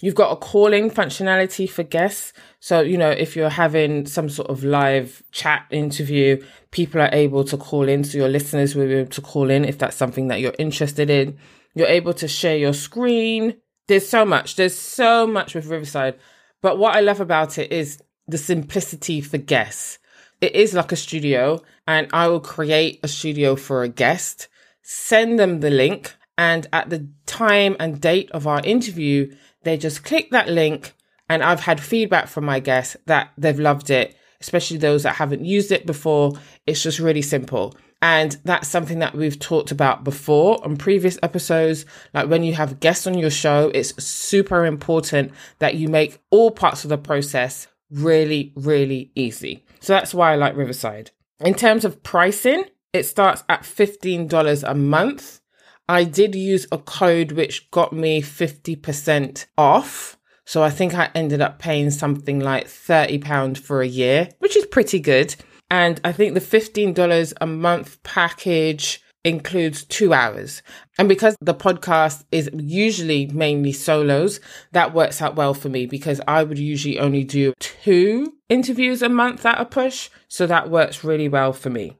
You've 0.00 0.14
got 0.14 0.32
a 0.32 0.36
calling 0.36 0.90
functionality 0.90 1.68
for 1.68 1.82
guests. 1.82 2.32
So, 2.58 2.80
you 2.80 2.96
know, 2.96 3.10
if 3.10 3.36
you're 3.36 3.50
having 3.50 4.06
some 4.06 4.30
sort 4.30 4.48
of 4.48 4.64
live 4.64 5.22
chat 5.30 5.66
interview, 5.70 6.42
people 6.70 7.02
are 7.02 7.10
able 7.12 7.44
to 7.44 7.58
call 7.58 7.86
in. 7.86 8.02
So 8.02 8.16
your 8.16 8.30
listeners 8.30 8.74
will 8.74 8.86
be 8.86 8.94
able 8.94 9.10
to 9.10 9.20
call 9.20 9.50
in 9.50 9.66
if 9.66 9.76
that's 9.76 9.96
something 9.96 10.28
that 10.28 10.40
you're 10.40 10.54
interested 10.58 11.10
in. 11.10 11.36
You're 11.74 11.88
able 11.88 12.14
to 12.14 12.28
share 12.28 12.56
your 12.56 12.72
screen. 12.72 13.56
There's 13.88 14.08
so 14.08 14.24
much. 14.24 14.56
There's 14.56 14.78
so 14.78 15.26
much 15.26 15.54
with 15.54 15.66
Riverside. 15.66 16.18
But 16.62 16.78
what 16.78 16.96
I 16.96 17.00
love 17.00 17.20
about 17.20 17.58
it 17.58 17.72
is 17.72 18.02
the 18.26 18.38
simplicity 18.38 19.20
for 19.20 19.38
guests. 19.38 19.98
It 20.40 20.54
is 20.54 20.74
like 20.74 20.92
a 20.92 20.96
studio, 20.96 21.62
and 21.86 22.08
I 22.12 22.28
will 22.28 22.40
create 22.40 23.00
a 23.02 23.08
studio 23.08 23.56
for 23.56 23.82
a 23.82 23.88
guest, 23.88 24.48
send 24.82 25.38
them 25.38 25.60
the 25.60 25.70
link, 25.70 26.14
and 26.36 26.66
at 26.72 26.90
the 26.90 27.08
time 27.26 27.76
and 27.78 28.00
date 28.00 28.30
of 28.32 28.46
our 28.46 28.60
interview, 28.64 29.34
they 29.62 29.76
just 29.76 30.04
click 30.04 30.30
that 30.30 30.48
link. 30.48 30.94
And 31.28 31.42
I've 31.42 31.60
had 31.60 31.80
feedback 31.80 32.28
from 32.28 32.44
my 32.44 32.60
guests 32.60 32.96
that 33.06 33.30
they've 33.38 33.58
loved 33.58 33.88
it, 33.88 34.14
especially 34.40 34.76
those 34.76 35.04
that 35.04 35.16
haven't 35.16 35.44
used 35.44 35.72
it 35.72 35.86
before. 35.86 36.34
It's 36.66 36.82
just 36.82 36.98
really 36.98 37.22
simple. 37.22 37.74
And 38.04 38.36
that's 38.44 38.68
something 38.68 38.98
that 38.98 39.14
we've 39.14 39.38
talked 39.38 39.70
about 39.70 40.04
before 40.04 40.62
on 40.62 40.76
previous 40.76 41.18
episodes. 41.22 41.86
Like 42.12 42.28
when 42.28 42.42
you 42.42 42.52
have 42.52 42.78
guests 42.78 43.06
on 43.06 43.16
your 43.16 43.30
show, 43.30 43.70
it's 43.74 44.04
super 44.04 44.66
important 44.66 45.32
that 45.58 45.76
you 45.76 45.88
make 45.88 46.18
all 46.28 46.50
parts 46.50 46.84
of 46.84 46.90
the 46.90 46.98
process 46.98 47.66
really, 47.90 48.52
really 48.56 49.10
easy. 49.14 49.64
So 49.80 49.94
that's 49.94 50.12
why 50.12 50.34
I 50.34 50.36
like 50.36 50.54
Riverside. 50.54 51.12
In 51.40 51.54
terms 51.54 51.82
of 51.86 52.02
pricing, 52.02 52.66
it 52.92 53.04
starts 53.04 53.42
at 53.48 53.62
$15 53.62 54.70
a 54.70 54.74
month. 54.74 55.40
I 55.88 56.04
did 56.04 56.34
use 56.34 56.66
a 56.70 56.76
code 56.76 57.32
which 57.32 57.70
got 57.70 57.94
me 57.94 58.20
50% 58.20 59.46
off. 59.56 60.18
So 60.44 60.62
I 60.62 60.68
think 60.68 60.92
I 60.92 61.10
ended 61.14 61.40
up 61.40 61.58
paying 61.58 61.90
something 61.90 62.38
like 62.38 62.66
£30 62.66 63.56
for 63.56 63.80
a 63.80 63.88
year, 63.88 64.28
which 64.40 64.58
is 64.58 64.66
pretty 64.66 65.00
good. 65.00 65.34
And 65.70 66.00
I 66.04 66.12
think 66.12 66.34
the 66.34 66.40
$15 66.40 67.32
a 67.40 67.46
month 67.46 68.02
package 68.02 69.02
includes 69.24 69.84
two 69.84 70.12
hours. 70.12 70.62
And 70.98 71.08
because 71.08 71.34
the 71.40 71.54
podcast 71.54 72.24
is 72.30 72.50
usually 72.52 73.26
mainly 73.26 73.72
solos, 73.72 74.38
that 74.72 74.92
works 74.92 75.22
out 75.22 75.34
well 75.34 75.54
for 75.54 75.70
me 75.70 75.86
because 75.86 76.20
I 76.28 76.42
would 76.44 76.58
usually 76.58 76.98
only 76.98 77.24
do 77.24 77.54
two 77.58 78.34
interviews 78.48 79.02
a 79.02 79.08
month 79.08 79.44
at 79.46 79.60
a 79.60 79.64
push. 79.64 80.10
So 80.28 80.46
that 80.46 80.70
works 80.70 81.02
really 81.02 81.28
well 81.28 81.52
for 81.52 81.70
me. 81.70 81.96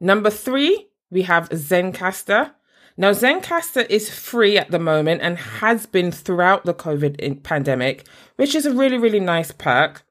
Number 0.00 0.30
three, 0.30 0.88
we 1.10 1.22
have 1.22 1.50
Zencastr. 1.50 2.52
Now, 2.96 3.10
Zencastr 3.10 3.88
is 3.90 4.08
free 4.08 4.56
at 4.56 4.70
the 4.70 4.78
moment 4.78 5.20
and 5.22 5.36
has 5.36 5.84
been 5.84 6.12
throughout 6.12 6.64
the 6.64 6.74
COVID 6.74 7.42
pandemic, 7.42 8.06
which 8.36 8.54
is 8.54 8.66
a 8.66 8.72
really, 8.72 8.98
really 8.98 9.20
nice 9.20 9.50
perk. 9.50 10.04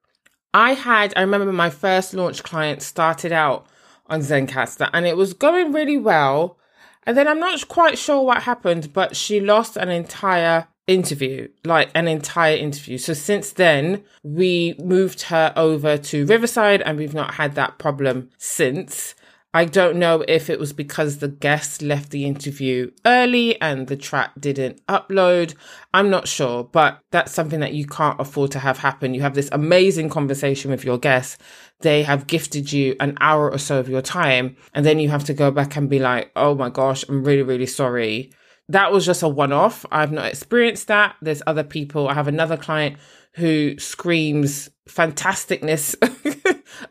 I 0.54 0.74
had, 0.74 1.14
I 1.16 1.22
remember 1.22 1.52
my 1.52 1.70
first 1.70 2.14
launch 2.14 2.44
client 2.44 2.82
started 2.82 3.32
out 3.32 3.66
on 4.08 4.22
Zencastr 4.22 4.90
and 4.94 5.06
it 5.06 5.18
was 5.18 5.34
going 5.34 5.72
really 5.72 5.98
well. 5.98 6.58
And 7.06 7.18
then 7.18 7.28
I'm 7.28 7.40
not 7.40 7.68
quite 7.68 7.98
sure 7.98 8.22
what 8.22 8.44
happened, 8.44 8.94
but 8.94 9.16
she 9.16 9.40
lost 9.40 9.76
an 9.76 9.90
entire 9.90 10.68
interview, 10.88 11.48
like 11.64 11.90
an 11.96 12.08
entire 12.08 12.56
interview. 12.56 12.98
So 12.98 13.14
since 13.14 13.52
then, 13.52 14.04
we 14.24 14.76
moved 14.80 15.24
her 15.24 15.54
over 15.56 15.98
to 15.98 16.26
Riverside 16.26 16.82
and 16.82 16.98
we've 16.98 17.14
not 17.14 17.36
had 17.36 17.56
that 17.56 17.78
problem 17.78 18.30
since. 18.38 19.16
I 19.56 19.66
don't 19.66 19.98
know 19.98 20.24
if 20.28 20.50
it 20.50 20.60
was 20.60 20.74
because 20.74 21.20
the 21.20 21.28
guest 21.28 21.84
left 21.84 22.10
the 22.10 22.26
interview 22.26 22.90
early 23.06 23.62
and 23.62 23.88
the 23.88 23.96
track 23.96 24.32
didn't 24.40 24.84
upload. 24.88 25.54
I'm 25.94 26.10
not 26.10 26.28
sure, 26.28 26.64
but 26.64 27.00
that's 27.12 27.32
something 27.32 27.60
that 27.60 27.74
you 27.74 27.86
can't 27.86 28.20
afford 28.20 28.50
to 28.52 28.60
have 28.60 28.80
happen. 28.80 29.14
You 29.14 29.22
have 29.22 29.36
this 29.36 29.50
amazing 29.52 30.10
conversation 30.10 30.72
with 30.72 30.84
your 30.84 30.98
guest. 30.98 31.40
They 31.82 32.02
have 32.02 32.26
gifted 32.26 32.74
you 32.74 32.96
an 33.00 33.16
hour 33.22 33.52
or 33.52 33.60
so 33.60 33.80
of 33.80 33.90
your 33.90 34.02
time, 34.02 34.56
and 34.74 34.84
then 34.84 34.98
you 34.98 35.10
have 35.10 35.26
to 35.26 35.36
go 35.36 35.52
back 35.52 35.76
and 35.76 35.88
be 35.88 36.00
like, 36.00 36.32
oh 36.36 36.56
my 36.56 36.70
gosh, 36.72 37.08
I'm 37.08 37.24
really, 37.24 37.44
really 37.44 37.68
sorry. 37.68 38.32
That 38.70 38.92
was 38.92 39.06
just 39.06 39.22
a 39.22 39.28
one 39.28 39.52
off. 39.52 39.86
I've 39.92 40.12
not 40.12 40.26
experienced 40.26 40.88
that. 40.88 41.16
There's 41.22 41.44
other 41.46 41.64
people. 41.64 42.08
I 42.08 42.16
have 42.16 42.28
another 42.28 42.58
client 42.58 42.98
who 43.34 43.78
screams 43.78 44.70
fantasticness 44.88 45.96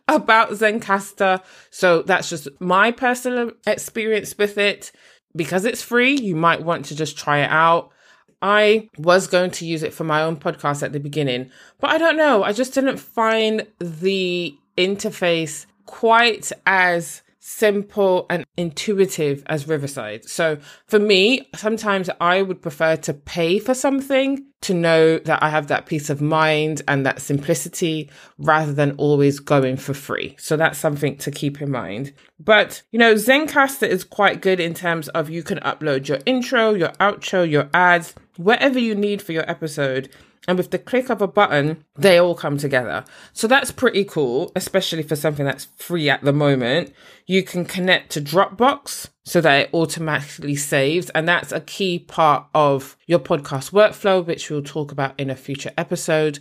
about 0.09 0.51
Zencastr. 0.51 1.43
So 1.71 2.03
that's 2.03 2.29
just 2.29 2.49
my 2.61 2.91
personal 2.91 3.53
experience 3.67 4.37
with 4.37 4.59
it. 4.59 4.93
Because 5.35 5.65
it's 5.65 5.83
free, 5.83 6.15
you 6.15 6.37
might 6.37 6.63
want 6.63 6.85
to 6.87 6.97
just 6.97 7.17
try 7.17 7.39
it 7.39 7.51
out. 7.51 7.91
I 8.43 8.91
was 8.99 9.29
going 9.29 9.53
to 9.53 9.67
use 9.67 9.83
it 9.83 9.95
for 9.95 10.05
my 10.05 10.23
own 10.23 10.37
podcast 10.37 10.83
at 10.83 10.93
the 10.93 10.99
beginning, 10.99 11.51
but 11.81 11.91
I 11.91 11.99
don't 11.99 12.17
know. 12.17 12.43
I 12.43 12.53
just 12.53 12.75
didn't 12.75 12.97
find 12.99 13.67
the 13.79 14.55
interface 14.77 15.67
quite 15.87 16.51
as 16.67 17.22
simple 17.45 18.25
and 18.31 18.47
intuitive 18.57 19.43
as 19.47 19.67
Riverside. 19.67 20.25
So 20.29 20.59
for 20.87 21.01
me, 21.01 21.51
sometimes 21.57 22.09
I 22.21 22.41
would 22.41 22.63
prefer 22.63 22.95
to 22.99 23.13
pay 23.13 23.59
for 23.59 23.75
something 23.75 24.47
to 24.61 24.73
know 24.73 25.19
that 25.19 25.43
I 25.43 25.49
have 25.49 25.67
that 25.67 25.87
peace 25.87 26.09
of 26.09 26.23
mind 26.23 26.83
and 26.87 27.05
that 27.05 27.21
simplicity 27.21 28.09
rather 28.39 28.73
than 28.73 28.93
always 28.93 29.41
going 29.41 29.77
for 29.77 29.93
free. 29.93 30.37
So 30.39 30.57
that's 30.57 30.79
something 30.79 31.17
to 31.17 31.33
keep 31.33 31.61
in 31.61 31.73
mind. 31.73 32.13
But, 32.39 32.83
you 32.93 32.99
know, 33.01 33.15
Zencastr 33.15 33.89
is 33.89 34.05
quite 34.05 34.41
good 34.41 34.61
in 34.61 34.73
terms 34.73 35.09
of 35.09 35.29
you 35.29 35.43
can 35.43 35.59
upload 35.59 36.07
your 36.07 36.21
intro, 36.25 36.75
your 36.75 36.93
outro, 37.01 37.49
your 37.49 37.69
ads, 37.75 38.15
whatever 38.37 38.79
you 38.79 38.95
need 38.95 39.21
for 39.21 39.33
your 39.33 39.51
episode 39.51 40.09
and 40.49 40.59
with 40.59 40.73
the 40.73 40.79
click 40.79 41.09
of 41.09 41.23
a 41.23 41.29
button, 41.29 41.85
they 41.97 42.19
all 42.19 42.35
come 42.35 42.59
together. 42.59 43.05
So 43.33 43.47
that's 43.47 43.71
pretty 43.71 44.05
cool, 44.05 44.51
especially 44.57 45.05
for 45.05 45.15
something 45.15 45.47
that's 45.47 45.67
free 45.77 46.11
at 46.11 46.23
the 46.23 46.33
moment. 46.33 46.93
You 47.27 47.45
can 47.45 47.65
connect 47.65 48.11
to 48.13 48.21
Dropbox 48.21 49.09
so 49.25 49.41
that 49.41 49.61
it 49.61 49.71
automatically 49.73 50.57
saves. 50.57 51.11
And 51.11 51.29
that's 51.29 51.53
a 51.53 51.61
key 51.61 52.01
part 52.01 52.47
of 52.55 52.97
your 53.07 53.21
podcast 53.21 53.71
workflow, 53.71 54.27
which 54.27 54.51
we'll 54.51 54.63
talk 54.63 54.91
about 54.91 55.19
in 55.19 55.31
a 55.31 55.37
future 55.37 55.73
episode. 55.79 56.41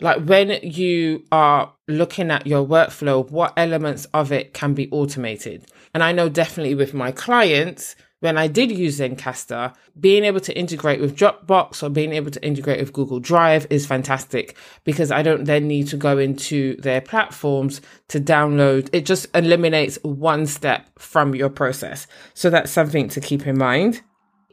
Like 0.00 0.24
when 0.24 0.58
you 0.62 1.24
are 1.30 1.72
looking 1.86 2.30
at 2.30 2.46
your 2.46 2.66
workflow, 2.66 3.30
what 3.30 3.52
elements 3.58 4.06
of 4.14 4.32
it 4.32 4.54
can 4.54 4.72
be 4.72 4.90
automated? 4.90 5.66
And 5.92 6.02
I 6.02 6.12
know 6.12 6.30
definitely 6.30 6.74
with 6.74 6.94
my 6.94 7.12
clients, 7.12 7.94
when 8.24 8.38
I 8.38 8.46
did 8.46 8.72
use 8.72 9.00
Zencastr, 9.00 9.74
being 10.00 10.24
able 10.24 10.40
to 10.40 10.58
integrate 10.58 10.98
with 10.98 11.14
Dropbox 11.14 11.82
or 11.82 11.90
being 11.90 12.14
able 12.14 12.30
to 12.30 12.42
integrate 12.42 12.80
with 12.80 12.94
Google 12.94 13.20
Drive 13.20 13.66
is 13.68 13.84
fantastic 13.84 14.56
because 14.82 15.10
I 15.10 15.20
don't 15.20 15.44
then 15.44 15.68
need 15.68 15.88
to 15.88 15.98
go 15.98 16.16
into 16.16 16.74
their 16.80 17.02
platforms 17.02 17.82
to 18.08 18.18
download. 18.18 18.88
It 18.94 19.04
just 19.04 19.26
eliminates 19.34 19.98
one 20.00 20.46
step 20.46 20.88
from 20.98 21.34
your 21.34 21.50
process. 21.50 22.06
So 22.32 22.48
that's 22.48 22.72
something 22.72 23.10
to 23.10 23.20
keep 23.20 23.46
in 23.46 23.58
mind. 23.58 24.00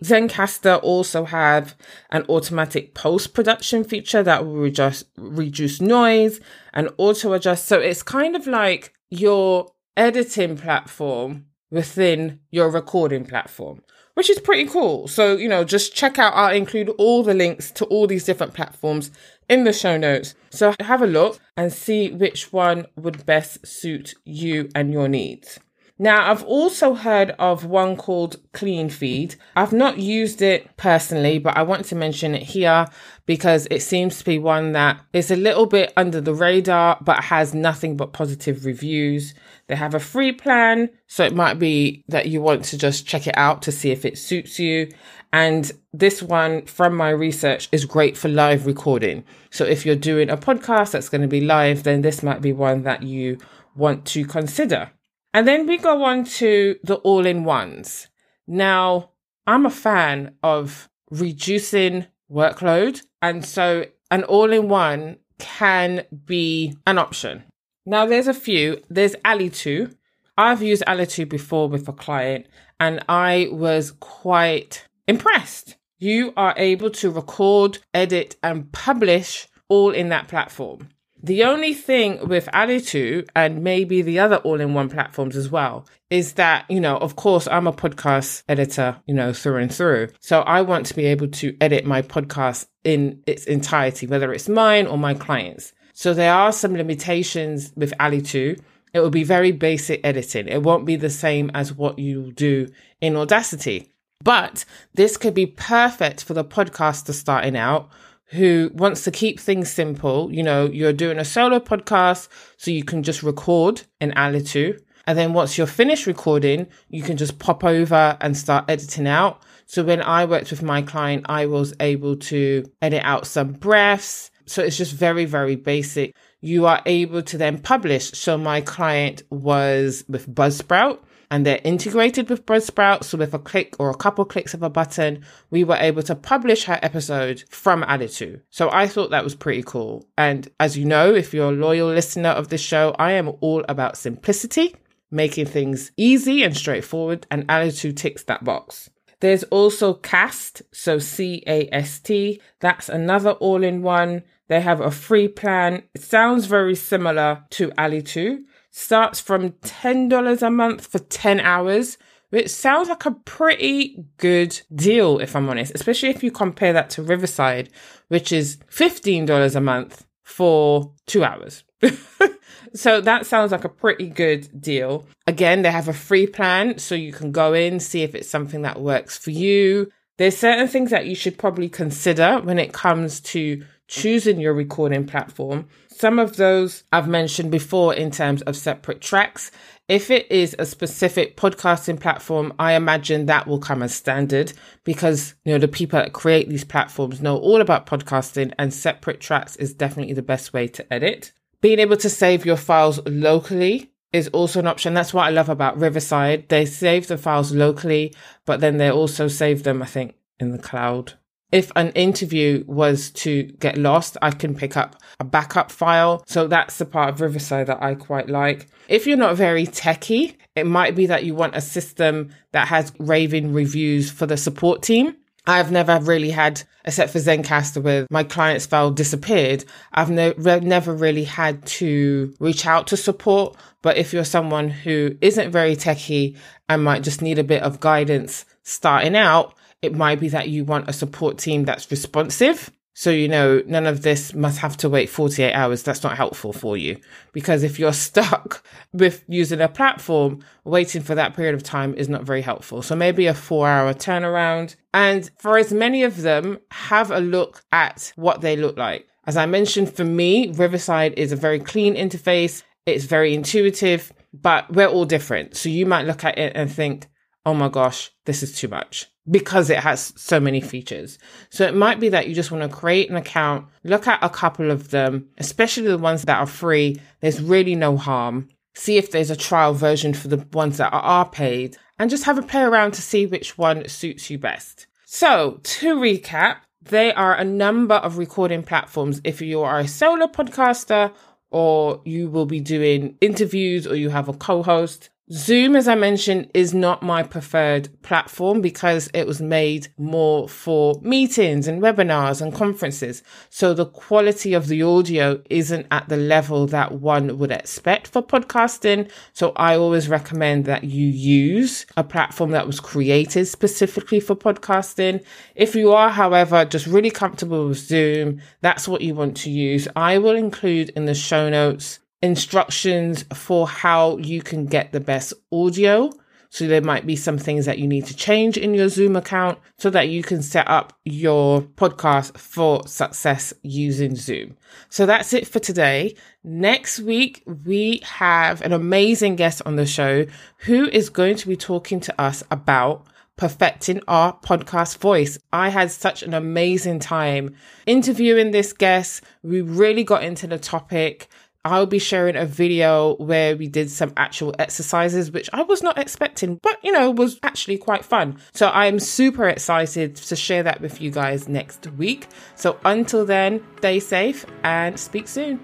Zencastr 0.03 0.83
also 0.83 1.23
have 1.23 1.77
an 2.09 2.25
automatic 2.27 2.93
post 2.93 3.33
production 3.33 3.85
feature 3.85 4.21
that 4.21 4.45
will 4.45 4.57
reduce, 4.57 5.05
reduce 5.15 5.79
noise 5.79 6.41
and 6.73 6.89
auto 6.97 7.31
adjust. 7.31 7.67
So 7.67 7.79
it's 7.79 8.03
kind 8.03 8.35
of 8.35 8.47
like 8.47 8.93
your 9.09 9.71
editing 9.95 10.57
platform 10.57 11.45
within 11.71 12.39
your 12.51 12.69
recording 12.69 13.25
platform, 13.25 13.81
which 14.13 14.29
is 14.29 14.39
pretty 14.39 14.65
cool. 14.65 15.07
So, 15.07 15.35
you 15.35 15.49
know, 15.49 15.63
just 15.63 15.95
check 15.95 16.19
out, 16.19 16.33
I'll 16.35 16.53
include 16.53 16.89
all 16.97 17.23
the 17.23 17.33
links 17.33 17.71
to 17.71 17.85
all 17.85 18.05
these 18.05 18.25
different 18.25 18.53
platforms 18.53 19.09
in 19.49 19.63
the 19.63 19.73
show 19.73 19.97
notes. 19.97 20.35
So 20.51 20.75
have 20.79 21.01
a 21.01 21.07
look 21.07 21.39
and 21.57 21.73
see 21.73 22.11
which 22.11 22.53
one 22.53 22.85
would 22.95 23.25
best 23.25 23.65
suit 23.65 24.13
you 24.25 24.69
and 24.75 24.91
your 24.91 25.07
needs. 25.07 25.59
Now, 26.01 26.31
I've 26.31 26.43
also 26.43 26.95
heard 26.95 27.35
of 27.37 27.65
one 27.65 27.95
called 27.95 28.37
Cleanfeed. 28.53 29.35
I've 29.55 29.71
not 29.71 29.99
used 29.99 30.41
it 30.41 30.75
personally, 30.75 31.37
but 31.37 31.55
I 31.55 31.61
want 31.61 31.85
to 31.85 31.95
mention 31.95 32.33
it 32.33 32.41
here 32.41 32.87
because 33.31 33.65
it 33.71 33.81
seems 33.81 34.17
to 34.17 34.25
be 34.25 34.37
one 34.37 34.73
that 34.73 34.99
is 35.13 35.31
a 35.31 35.37
little 35.37 35.65
bit 35.65 35.93
under 35.95 36.19
the 36.19 36.33
radar, 36.33 36.97
but 36.99 37.23
has 37.23 37.53
nothing 37.53 37.95
but 37.95 38.11
positive 38.11 38.65
reviews. 38.65 39.33
They 39.67 39.77
have 39.77 39.93
a 39.93 40.01
free 40.01 40.33
plan, 40.33 40.89
so 41.07 41.23
it 41.23 41.33
might 41.33 41.57
be 41.57 42.03
that 42.09 42.27
you 42.27 42.41
want 42.41 42.65
to 42.65 42.77
just 42.77 43.07
check 43.07 43.27
it 43.27 43.37
out 43.37 43.61
to 43.61 43.71
see 43.71 43.89
if 43.89 44.03
it 44.03 44.17
suits 44.17 44.59
you. 44.59 44.91
And 45.31 45.71
this 45.93 46.21
one, 46.21 46.65
from 46.65 46.93
my 46.93 47.09
research, 47.11 47.69
is 47.71 47.85
great 47.85 48.17
for 48.17 48.27
live 48.27 48.65
recording. 48.65 49.23
So 49.49 49.63
if 49.63 49.85
you're 49.85 49.95
doing 49.95 50.29
a 50.29 50.35
podcast 50.35 50.91
that's 50.91 51.07
going 51.07 51.21
to 51.21 51.29
be 51.29 51.39
live, 51.39 51.83
then 51.83 52.01
this 52.01 52.21
might 52.21 52.41
be 52.41 52.51
one 52.51 52.83
that 52.83 53.01
you 53.01 53.37
want 53.77 54.03
to 54.07 54.25
consider. 54.25 54.91
And 55.33 55.47
then 55.47 55.67
we 55.67 55.77
go 55.77 56.03
on 56.03 56.25
to 56.25 56.75
the 56.83 56.95
all 56.95 57.25
in 57.25 57.45
ones. 57.45 58.09
Now, 58.45 59.11
I'm 59.47 59.65
a 59.65 59.69
fan 59.69 60.35
of 60.43 60.89
reducing 61.09 62.07
workload. 62.29 63.03
And 63.21 63.45
so 63.45 63.85
an 64.09 64.23
all 64.23 64.51
in 64.51 64.67
one 64.67 65.17
can 65.37 66.05
be 66.25 66.75
an 66.85 66.97
option. 66.97 67.43
Now, 67.85 68.05
there's 68.05 68.27
a 68.27 68.33
few. 68.33 68.81
There's 68.89 69.15
Alitu. 69.25 69.95
I've 70.37 70.61
used 70.61 70.83
Alitu 70.87 71.27
before 71.27 71.67
with 71.67 71.87
a 71.87 71.93
client, 71.93 72.47
and 72.79 73.03
I 73.09 73.49
was 73.51 73.91
quite 73.91 74.85
impressed. 75.07 75.75
You 75.99 76.33
are 76.37 76.53
able 76.57 76.89
to 76.91 77.11
record, 77.11 77.79
edit, 77.93 78.35
and 78.41 78.71
publish 78.71 79.47
all 79.69 79.91
in 79.91 80.09
that 80.09 80.27
platform. 80.27 80.89
The 81.23 81.43
only 81.43 81.75
thing 81.75 82.27
with 82.27 82.47
Alitu 82.47 83.29
and 83.35 83.63
maybe 83.63 84.01
the 84.01 84.17
other 84.17 84.37
all 84.37 84.59
in 84.59 84.73
one 84.73 84.89
platforms 84.89 85.35
as 85.35 85.51
well 85.51 85.85
is 86.09 86.33
that, 86.33 86.65
you 86.67 86.79
know, 86.79 86.97
of 86.97 87.15
course, 87.15 87.47
I'm 87.47 87.67
a 87.67 87.73
podcast 87.73 88.41
editor, 88.49 88.97
you 89.05 89.13
know, 89.13 89.31
through 89.31 89.57
and 89.57 89.73
through. 89.73 90.09
So 90.19 90.41
I 90.41 90.61
want 90.61 90.87
to 90.87 90.95
be 90.95 91.05
able 91.05 91.27
to 91.27 91.55
edit 91.61 91.85
my 91.85 92.01
podcast 92.01 92.65
in 92.83 93.21
its 93.27 93.45
entirety, 93.45 94.07
whether 94.07 94.33
it's 94.33 94.49
mine 94.49 94.87
or 94.87 94.97
my 94.97 95.13
clients. 95.13 95.73
So 95.93 96.15
there 96.15 96.33
are 96.33 96.51
some 96.51 96.73
limitations 96.73 97.71
with 97.75 97.93
Alitu. 97.99 98.59
It 98.93 98.99
will 98.99 99.11
be 99.11 99.23
very 99.23 99.51
basic 99.51 100.01
editing. 100.03 100.47
It 100.47 100.63
won't 100.63 100.85
be 100.85 100.95
the 100.95 101.11
same 101.11 101.51
as 101.53 101.71
what 101.71 101.99
you 101.99 102.31
do 102.31 102.67
in 102.99 103.15
Audacity. 103.15 103.91
But 104.23 104.65
this 104.93 105.17
could 105.17 105.33
be 105.35 105.45
perfect 105.45 106.23
for 106.23 106.33
the 106.33 106.43
podcaster 106.43 107.13
starting 107.13 107.55
out 107.55 107.89
who 108.31 108.71
wants 108.73 109.03
to 109.03 109.11
keep 109.11 109.39
things 109.39 109.69
simple. 109.69 110.31
You 110.31 110.43
know, 110.43 110.65
you're 110.65 110.93
doing 110.93 111.19
a 111.19 111.25
solo 111.25 111.59
podcast, 111.59 112.29
so 112.57 112.71
you 112.71 112.83
can 112.83 113.03
just 113.03 113.23
record 113.23 113.83
in 113.99 114.11
Alitu. 114.11 114.79
And 115.05 115.17
then 115.17 115.33
once 115.33 115.57
you're 115.57 115.67
finished 115.67 116.07
recording, 116.07 116.67
you 116.89 117.03
can 117.03 117.17
just 117.17 117.39
pop 117.39 117.63
over 117.63 118.17
and 118.21 118.37
start 118.37 118.65
editing 118.69 119.07
out. 119.07 119.43
So 119.65 119.83
when 119.83 120.01
I 120.01 120.25
worked 120.25 120.51
with 120.51 120.61
my 120.63 120.81
client, 120.81 121.25
I 121.27 121.45
was 121.45 121.73
able 121.79 122.15
to 122.17 122.63
edit 122.81 123.03
out 123.03 123.27
some 123.27 123.53
breaths. 123.53 124.31
So 124.45 124.63
it's 124.63 124.77
just 124.77 124.93
very, 124.93 125.25
very 125.25 125.55
basic. 125.55 126.15
You 126.41 126.65
are 126.65 126.81
able 126.85 127.21
to 127.21 127.37
then 127.37 127.59
publish. 127.59 128.11
So 128.11 128.37
my 128.37 128.61
client 128.61 129.23
was 129.29 130.03
with 130.09 130.27
Buzzsprout 130.27 130.99
and 131.29 131.45
they're 131.45 131.61
integrated 131.63 132.29
with 132.29 132.45
Buzzsprout. 132.45 133.03
So 133.03 133.17
with 133.17 133.33
a 133.33 133.39
click 133.39 133.75
or 133.77 133.89
a 133.89 133.95
couple 133.95 134.25
clicks 134.25 134.53
of 134.53 134.63
a 134.63 134.69
button, 134.69 135.23
we 135.51 135.63
were 135.63 135.75
able 135.75 136.01
to 136.03 136.15
publish 136.15 136.63
her 136.65 136.79
episode 136.81 137.43
from 137.49 137.83
Alitu. 137.83 138.41
So 138.49 138.69
I 138.71 138.87
thought 138.87 139.11
that 139.11 139.23
was 139.23 139.35
pretty 139.35 139.63
cool. 139.63 140.05
And 140.17 140.49
as 140.59 140.77
you 140.77 140.83
know, 140.83 141.13
if 141.13 141.33
you're 141.33 141.53
a 141.53 141.55
loyal 141.55 141.87
listener 141.89 142.29
of 142.29 142.49
this 142.49 142.61
show, 142.61 142.95
I 142.97 143.11
am 143.11 143.31
all 143.39 143.63
about 143.69 143.95
simplicity, 143.95 144.75
making 145.11 145.45
things 145.45 145.91
easy 145.95 146.43
and 146.43 146.57
straightforward, 146.57 147.27
and 147.29 147.47
Alitu 147.47 147.95
ticks 147.95 148.23
that 148.23 148.43
box. 148.43 148.89
There's 149.19 149.43
also 149.43 149.93
Cast, 149.93 150.63
so 150.73 150.97
C 150.97 151.43
A 151.45 151.69
S 151.71 151.99
T. 151.99 152.41
That's 152.59 152.89
another 152.89 153.33
all 153.33 153.63
in 153.63 153.83
one. 153.83 154.23
They 154.51 154.59
have 154.59 154.81
a 154.81 154.91
free 154.91 155.29
plan. 155.29 155.83
It 155.95 156.01
sounds 156.01 156.45
very 156.45 156.75
similar 156.75 157.45
to 157.51 157.69
Alitu. 157.77 158.43
starts 158.69 159.17
from 159.17 159.51
$10 159.51 160.41
a 160.41 160.51
month 160.51 160.87
for 160.87 160.99
10 160.99 161.39
hours, 161.39 161.97
which 162.31 162.49
sounds 162.49 162.89
like 162.89 163.05
a 163.05 163.11
pretty 163.11 164.03
good 164.17 164.59
deal, 164.75 165.19
if 165.19 165.37
I'm 165.37 165.47
honest, 165.47 165.71
especially 165.73 166.09
if 166.09 166.21
you 166.21 166.31
compare 166.31 166.73
that 166.73 166.89
to 166.91 167.01
Riverside, 167.01 167.69
which 168.09 168.33
is 168.33 168.57
$15 168.69 169.55
a 169.55 169.61
month 169.61 170.05
for 170.21 170.95
two 171.07 171.23
hours. 171.23 171.63
so 172.73 172.99
that 172.99 173.25
sounds 173.25 173.53
like 173.53 173.63
a 173.63 173.69
pretty 173.69 174.09
good 174.09 174.49
deal. 174.61 175.07
Again, 175.27 175.61
they 175.61 175.71
have 175.71 175.87
a 175.87 175.93
free 175.93 176.27
plan, 176.27 176.77
so 176.77 176.93
you 176.93 177.13
can 177.13 177.31
go 177.31 177.53
in, 177.53 177.79
see 177.79 178.01
if 178.01 178.15
it's 178.15 178.29
something 178.29 178.63
that 178.63 178.81
works 178.81 179.17
for 179.17 179.31
you. 179.31 179.89
There's 180.17 180.35
certain 180.35 180.67
things 180.67 180.91
that 180.91 181.05
you 181.05 181.15
should 181.15 181.37
probably 181.37 181.69
consider 181.69 182.41
when 182.41 182.59
it 182.59 182.73
comes 182.73 183.21
to 183.21 183.63
choosing 183.91 184.39
your 184.39 184.53
recording 184.53 185.05
platform. 185.05 185.67
Some 185.89 186.17
of 186.17 186.37
those 186.37 186.83
I've 186.93 187.09
mentioned 187.09 187.51
before 187.51 187.93
in 187.93 188.09
terms 188.09 188.41
of 188.43 188.55
separate 188.55 189.01
tracks. 189.01 189.51
If 189.89 190.09
it 190.09 190.31
is 190.31 190.55
a 190.57 190.65
specific 190.65 191.35
podcasting 191.35 191.99
platform, 191.99 192.53
I 192.57 192.73
imagine 192.73 193.25
that 193.25 193.47
will 193.47 193.59
come 193.59 193.83
as 193.83 193.93
standard 193.93 194.53
because, 194.85 195.35
you 195.43 195.51
know, 195.51 195.59
the 195.59 195.67
people 195.67 195.99
that 195.99 196.13
create 196.13 196.47
these 196.47 196.63
platforms 196.63 197.21
know 197.21 197.37
all 197.37 197.59
about 197.59 197.85
podcasting 197.85 198.53
and 198.57 198.73
separate 198.73 199.19
tracks 199.19 199.57
is 199.57 199.73
definitely 199.73 200.13
the 200.13 200.21
best 200.21 200.53
way 200.53 200.69
to 200.69 200.93
edit. 200.93 201.33
Being 201.59 201.79
able 201.79 201.97
to 201.97 202.09
save 202.09 202.45
your 202.45 202.57
files 202.57 203.05
locally 203.05 203.91
is 204.13 204.29
also 204.29 204.61
an 204.61 204.67
option. 204.67 204.93
That's 204.93 205.13
what 205.13 205.25
I 205.25 205.31
love 205.31 205.49
about 205.49 205.77
Riverside. 205.77 206.47
They 206.47 206.65
save 206.65 207.07
the 207.07 207.17
files 207.17 207.51
locally, 207.51 208.15
but 208.45 208.61
then 208.61 208.77
they 208.77 208.89
also 208.89 209.27
save 209.27 209.63
them, 209.63 209.81
I 209.81 209.85
think, 209.85 210.15
in 210.39 210.51
the 210.51 210.57
cloud 210.57 211.15
if 211.51 211.71
an 211.75 211.89
interview 211.91 212.63
was 212.67 213.11
to 213.11 213.43
get 213.43 213.77
lost, 213.77 214.17
I 214.21 214.31
can 214.31 214.55
pick 214.55 214.77
up 214.77 214.95
a 215.19 215.23
backup 215.23 215.71
file. 215.71 216.23
So 216.27 216.47
that's 216.47 216.77
the 216.77 216.85
part 216.85 217.09
of 217.09 217.21
Riverside 217.21 217.67
that 217.67 217.81
I 217.81 217.95
quite 217.95 218.29
like. 218.29 218.67
If 218.87 219.05
you're 219.05 219.17
not 219.17 219.35
very 219.35 219.65
techy, 219.65 220.37
it 220.55 220.65
might 220.65 220.95
be 220.95 221.05
that 221.07 221.23
you 221.23 221.35
want 221.35 221.55
a 221.55 221.61
system 221.61 222.29
that 222.51 222.67
has 222.67 222.93
raving 222.99 223.53
reviews 223.53 224.11
for 224.11 224.25
the 224.25 224.37
support 224.37 224.81
team. 224.81 225.15
I've 225.47 225.71
never 225.71 225.99
really 225.99 226.29
had, 226.29 226.61
except 226.85 227.11
for 227.11 227.19
Zencastr, 227.19 227.81
where 227.81 228.05
my 228.11 228.23
client's 228.23 228.67
file 228.67 228.91
disappeared. 228.91 229.65
I've 229.91 230.11
ne- 230.11 230.35
never 230.37 230.93
really 230.93 231.23
had 231.23 231.65
to 231.65 232.33
reach 232.39 232.67
out 232.67 232.87
to 232.87 232.97
support. 232.97 233.57
But 233.81 233.97
if 233.97 234.13
you're 234.13 234.23
someone 234.23 234.69
who 234.69 235.17
isn't 235.19 235.51
very 235.51 235.75
techy 235.75 236.37
and 236.69 236.83
might 236.83 237.01
just 237.01 237.21
need 237.21 237.39
a 237.39 237.43
bit 237.43 237.63
of 237.63 237.79
guidance 237.79 238.45
starting 238.63 239.15
out, 239.15 239.55
it 239.81 239.95
might 239.95 240.19
be 240.19 240.29
that 240.29 240.49
you 240.49 240.63
want 240.63 240.89
a 240.89 240.93
support 240.93 241.37
team 241.37 241.65
that's 241.65 241.89
responsive. 241.89 242.71
So, 242.93 243.09
you 243.09 243.29
know, 243.29 243.63
none 243.65 243.87
of 243.87 244.01
this 244.01 244.33
must 244.33 244.59
have 244.59 244.75
to 244.77 244.89
wait 244.89 245.09
48 245.09 245.53
hours. 245.53 245.81
That's 245.81 246.03
not 246.03 246.17
helpful 246.17 246.51
for 246.51 246.75
you. 246.75 246.97
Because 247.31 247.63
if 247.63 247.79
you're 247.79 247.93
stuck 248.09 248.63
with 248.91 249.23
using 249.27 249.61
a 249.61 249.69
platform, 249.69 250.43
waiting 250.65 251.01
for 251.01 251.15
that 251.15 251.33
period 251.33 251.55
of 251.55 251.63
time 251.63 251.93
is 251.95 252.09
not 252.09 252.23
very 252.23 252.41
helpful. 252.41 252.81
So 252.81 252.95
maybe 252.95 253.27
a 253.27 253.33
four 253.33 253.67
hour 253.67 253.93
turnaround. 253.93 254.75
And 254.93 255.31
for 255.37 255.57
as 255.57 255.71
many 255.71 256.03
of 256.03 256.21
them, 256.21 256.59
have 256.71 257.11
a 257.11 257.19
look 257.19 257.63
at 257.71 258.11
what 258.17 258.41
they 258.41 258.55
look 258.57 258.77
like. 258.77 259.07
As 259.25 259.37
I 259.37 259.45
mentioned, 259.45 259.93
for 259.93 260.03
me, 260.03 260.51
Riverside 260.51 261.13
is 261.15 261.31
a 261.31 261.37
very 261.37 261.59
clean 261.59 261.95
interface. 261.95 262.63
It's 262.85 263.05
very 263.05 263.33
intuitive, 263.33 264.11
but 264.33 264.71
we're 264.73 264.87
all 264.87 265.05
different. 265.05 265.55
So 265.55 265.69
you 265.69 265.85
might 265.85 266.07
look 266.07 266.25
at 266.25 266.37
it 266.37 266.53
and 266.55 266.71
think, 266.71 267.07
oh 267.45 267.53
my 267.53 267.69
gosh, 267.69 268.11
this 268.25 268.43
is 268.43 268.55
too 268.55 268.67
much 268.67 269.07
because 269.29 269.69
it 269.69 269.79
has 269.79 270.13
so 270.15 270.39
many 270.39 270.61
features. 270.61 271.19
So 271.49 271.65
it 271.65 271.75
might 271.75 271.99
be 271.99 272.09
that 272.09 272.27
you 272.27 272.35
just 272.35 272.51
want 272.51 272.69
to 272.69 272.75
create 272.75 273.09
an 273.09 273.15
account, 273.15 273.67
look 273.83 274.07
at 274.07 274.23
a 274.23 274.29
couple 274.29 274.71
of 274.71 274.89
them, 274.89 275.29
especially 275.37 275.87
the 275.87 275.97
ones 275.97 276.23
that 276.23 276.39
are 276.39 276.47
free. 276.47 276.99
There's 277.19 277.41
really 277.41 277.75
no 277.75 277.97
harm. 277.97 278.49
See 278.73 278.97
if 278.97 279.11
there's 279.11 279.29
a 279.29 279.35
trial 279.35 279.73
version 279.73 280.13
for 280.13 280.27
the 280.27 280.45
ones 280.53 280.77
that 280.77 280.91
are 280.91 281.29
paid 281.29 281.77
and 281.99 282.09
just 282.09 282.23
have 282.23 282.37
a 282.37 282.41
play 282.41 282.61
around 282.61 282.93
to 282.93 283.01
see 283.01 283.25
which 283.25 283.57
one 283.57 283.87
suits 283.87 284.29
you 284.29 284.39
best. 284.39 284.87
So 285.05 285.59
to 285.61 285.95
recap, 285.95 286.57
there 286.81 287.15
are 287.15 287.35
a 287.35 287.43
number 287.43 287.95
of 287.95 288.17
recording 288.17 288.63
platforms 288.63 289.21
if 289.23 289.39
you 289.41 289.61
are 289.61 289.79
a 289.79 289.87
solo 289.87 290.25
podcaster 290.25 291.13
or 291.51 292.01
you 292.05 292.29
will 292.29 292.47
be 292.47 292.59
doing 292.59 293.17
interviews 293.21 293.85
or 293.85 293.95
you 293.95 294.09
have 294.09 294.29
a 294.29 294.33
co-host. 294.33 295.10
Zoom, 295.31 295.77
as 295.77 295.87
I 295.87 295.95
mentioned, 295.95 296.51
is 296.53 296.73
not 296.73 297.03
my 297.03 297.23
preferred 297.23 297.87
platform 298.01 298.59
because 298.59 299.09
it 299.13 299.25
was 299.25 299.41
made 299.41 299.87
more 299.97 300.49
for 300.49 300.99
meetings 301.01 301.69
and 301.69 301.81
webinars 301.81 302.41
and 302.41 302.53
conferences. 302.53 303.23
So 303.49 303.73
the 303.73 303.85
quality 303.85 304.53
of 304.53 304.67
the 304.67 304.83
audio 304.83 305.41
isn't 305.49 305.87
at 305.89 306.09
the 306.09 306.17
level 306.17 306.67
that 306.67 306.91
one 306.99 307.37
would 307.37 307.51
expect 307.51 308.09
for 308.09 308.21
podcasting. 308.21 309.09
So 309.31 309.53
I 309.55 309.77
always 309.77 310.09
recommend 310.09 310.65
that 310.65 310.83
you 310.83 311.07
use 311.07 311.85
a 311.95 312.03
platform 312.03 312.51
that 312.51 312.67
was 312.67 312.81
created 312.81 313.47
specifically 313.47 314.19
for 314.19 314.35
podcasting. 314.35 315.23
If 315.55 315.75
you 315.75 315.93
are, 315.93 316.09
however, 316.09 316.65
just 316.65 316.87
really 316.87 317.11
comfortable 317.11 317.69
with 317.69 317.77
Zoom, 317.77 318.41
that's 318.59 318.85
what 318.85 318.99
you 318.99 319.15
want 319.15 319.37
to 319.37 319.49
use. 319.49 319.87
I 319.95 320.17
will 320.17 320.35
include 320.35 320.89
in 320.89 321.05
the 321.05 321.15
show 321.15 321.49
notes 321.49 322.00
instructions 322.21 323.25
for 323.33 323.67
how 323.67 324.17
you 324.17 324.41
can 324.41 324.65
get 324.65 324.91
the 324.91 324.99
best 324.99 325.33
audio. 325.51 326.09
So 326.53 326.67
there 326.67 326.81
might 326.81 327.05
be 327.05 327.15
some 327.15 327.37
things 327.37 327.65
that 327.65 327.79
you 327.79 327.87
need 327.87 328.05
to 328.07 328.15
change 328.15 328.57
in 328.57 328.73
your 328.73 328.89
Zoom 328.89 329.15
account 329.15 329.57
so 329.77 329.89
that 329.89 330.09
you 330.09 330.21
can 330.21 330.41
set 330.41 330.67
up 330.67 330.91
your 331.05 331.61
podcast 331.61 332.37
for 332.37 332.85
success 332.85 333.53
using 333.63 334.17
Zoom. 334.17 334.57
So 334.89 335.05
that's 335.05 335.31
it 335.31 335.47
for 335.47 335.59
today. 335.59 336.13
Next 336.43 336.99
week, 336.99 337.41
we 337.65 338.01
have 338.03 338.61
an 338.63 338.73
amazing 338.73 339.37
guest 339.37 339.61
on 339.65 339.77
the 339.77 339.85
show 339.85 340.25
who 340.57 340.89
is 340.89 341.09
going 341.09 341.37
to 341.37 341.47
be 341.47 341.55
talking 341.55 342.01
to 342.01 342.21
us 342.21 342.43
about 342.51 343.07
perfecting 343.37 343.99
our 344.07 344.37
podcast 344.39 344.97
voice. 344.97 345.39
I 345.51 345.69
had 345.69 345.89
such 345.89 346.21
an 346.21 346.33
amazing 346.33 346.99
time 346.99 347.55
interviewing 347.87 348.51
this 348.51 348.71
guest. 348.71 349.23
We 349.41 349.61
really 349.61 350.03
got 350.03 350.23
into 350.23 350.47
the 350.47 350.59
topic. 350.59 351.27
I'll 351.63 351.85
be 351.85 351.99
sharing 351.99 352.35
a 352.35 352.45
video 352.45 353.15
where 353.17 353.55
we 353.55 353.67
did 353.67 353.91
some 353.91 354.13
actual 354.17 354.55
exercises, 354.57 355.29
which 355.29 355.47
I 355.53 355.61
was 355.61 355.83
not 355.83 355.99
expecting, 355.99 356.55
but 356.55 356.79
you 356.83 356.91
know, 356.91 357.11
was 357.11 357.39
actually 357.43 357.77
quite 357.77 358.03
fun. 358.03 358.39
So 358.51 358.69
I'm 358.69 358.99
super 358.99 359.47
excited 359.47 360.15
to 360.15 360.35
share 360.35 360.63
that 360.63 360.81
with 360.81 360.99
you 360.99 361.11
guys 361.11 361.47
next 361.47 361.85
week. 361.97 362.27
So 362.55 362.79
until 362.83 363.27
then, 363.27 363.63
stay 363.77 363.99
safe 363.99 364.43
and 364.63 364.99
speak 364.99 365.27
soon. 365.27 365.59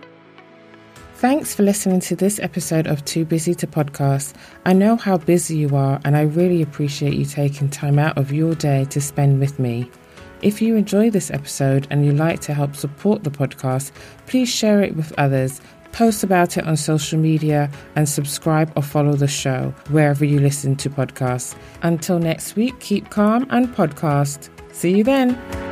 Thanks 1.16 1.56
for 1.56 1.64
listening 1.64 2.00
to 2.02 2.16
this 2.16 2.40
episode 2.40 2.86
of 2.86 3.04
Too 3.06 3.26
Busy 3.26 3.56
to 3.56 3.66
Podcast. 3.66 4.36
I 4.68 4.74
know 4.74 4.98
how 4.98 5.18
busy 5.18 5.58
you 5.58 5.76
are, 5.76 6.00
and 6.06 6.16
I 6.16 6.22
really 6.22 6.62
appreciate 6.62 7.16
you 7.16 7.26
taking 7.26 7.72
time 7.72 7.98
out 7.98 8.20
of 8.20 8.32
your 8.32 8.54
day 8.54 8.86
to 8.92 9.02
spend 9.02 9.40
with 9.40 9.58
me. 9.58 9.90
If 10.44 10.62
you 10.62 10.76
enjoy 10.76 11.10
this 11.10 11.32
episode 11.32 11.88
and 11.90 12.06
you'd 12.06 12.18
like 12.18 12.42
to 12.42 12.54
help 12.54 12.76
support 12.76 13.24
the 13.24 13.32
podcast, 13.32 13.92
please 14.28 14.48
share 14.48 14.84
it 14.84 14.96
with 14.96 15.12
others, 15.18 15.60
post 15.92 16.24
about 16.24 16.58
it 16.58 16.66
on 16.66 16.78
social 16.78 17.20
media, 17.20 17.70
and 17.96 18.08
subscribe 18.08 18.72
or 18.76 18.84
follow 18.84 19.14
the 19.14 19.28
show 19.28 19.74
wherever 19.90 20.26
you 20.26 20.40
listen 20.40 20.76
to 20.78 20.90
podcasts. 20.90 21.56
Until 21.82 22.20
next 22.20 22.56
week, 22.56 22.80
keep 22.80 23.10
calm 23.10 23.48
and 23.50 23.68
podcast. 23.70 24.50
See 24.74 24.96
you 24.96 25.04
then. 25.04 25.67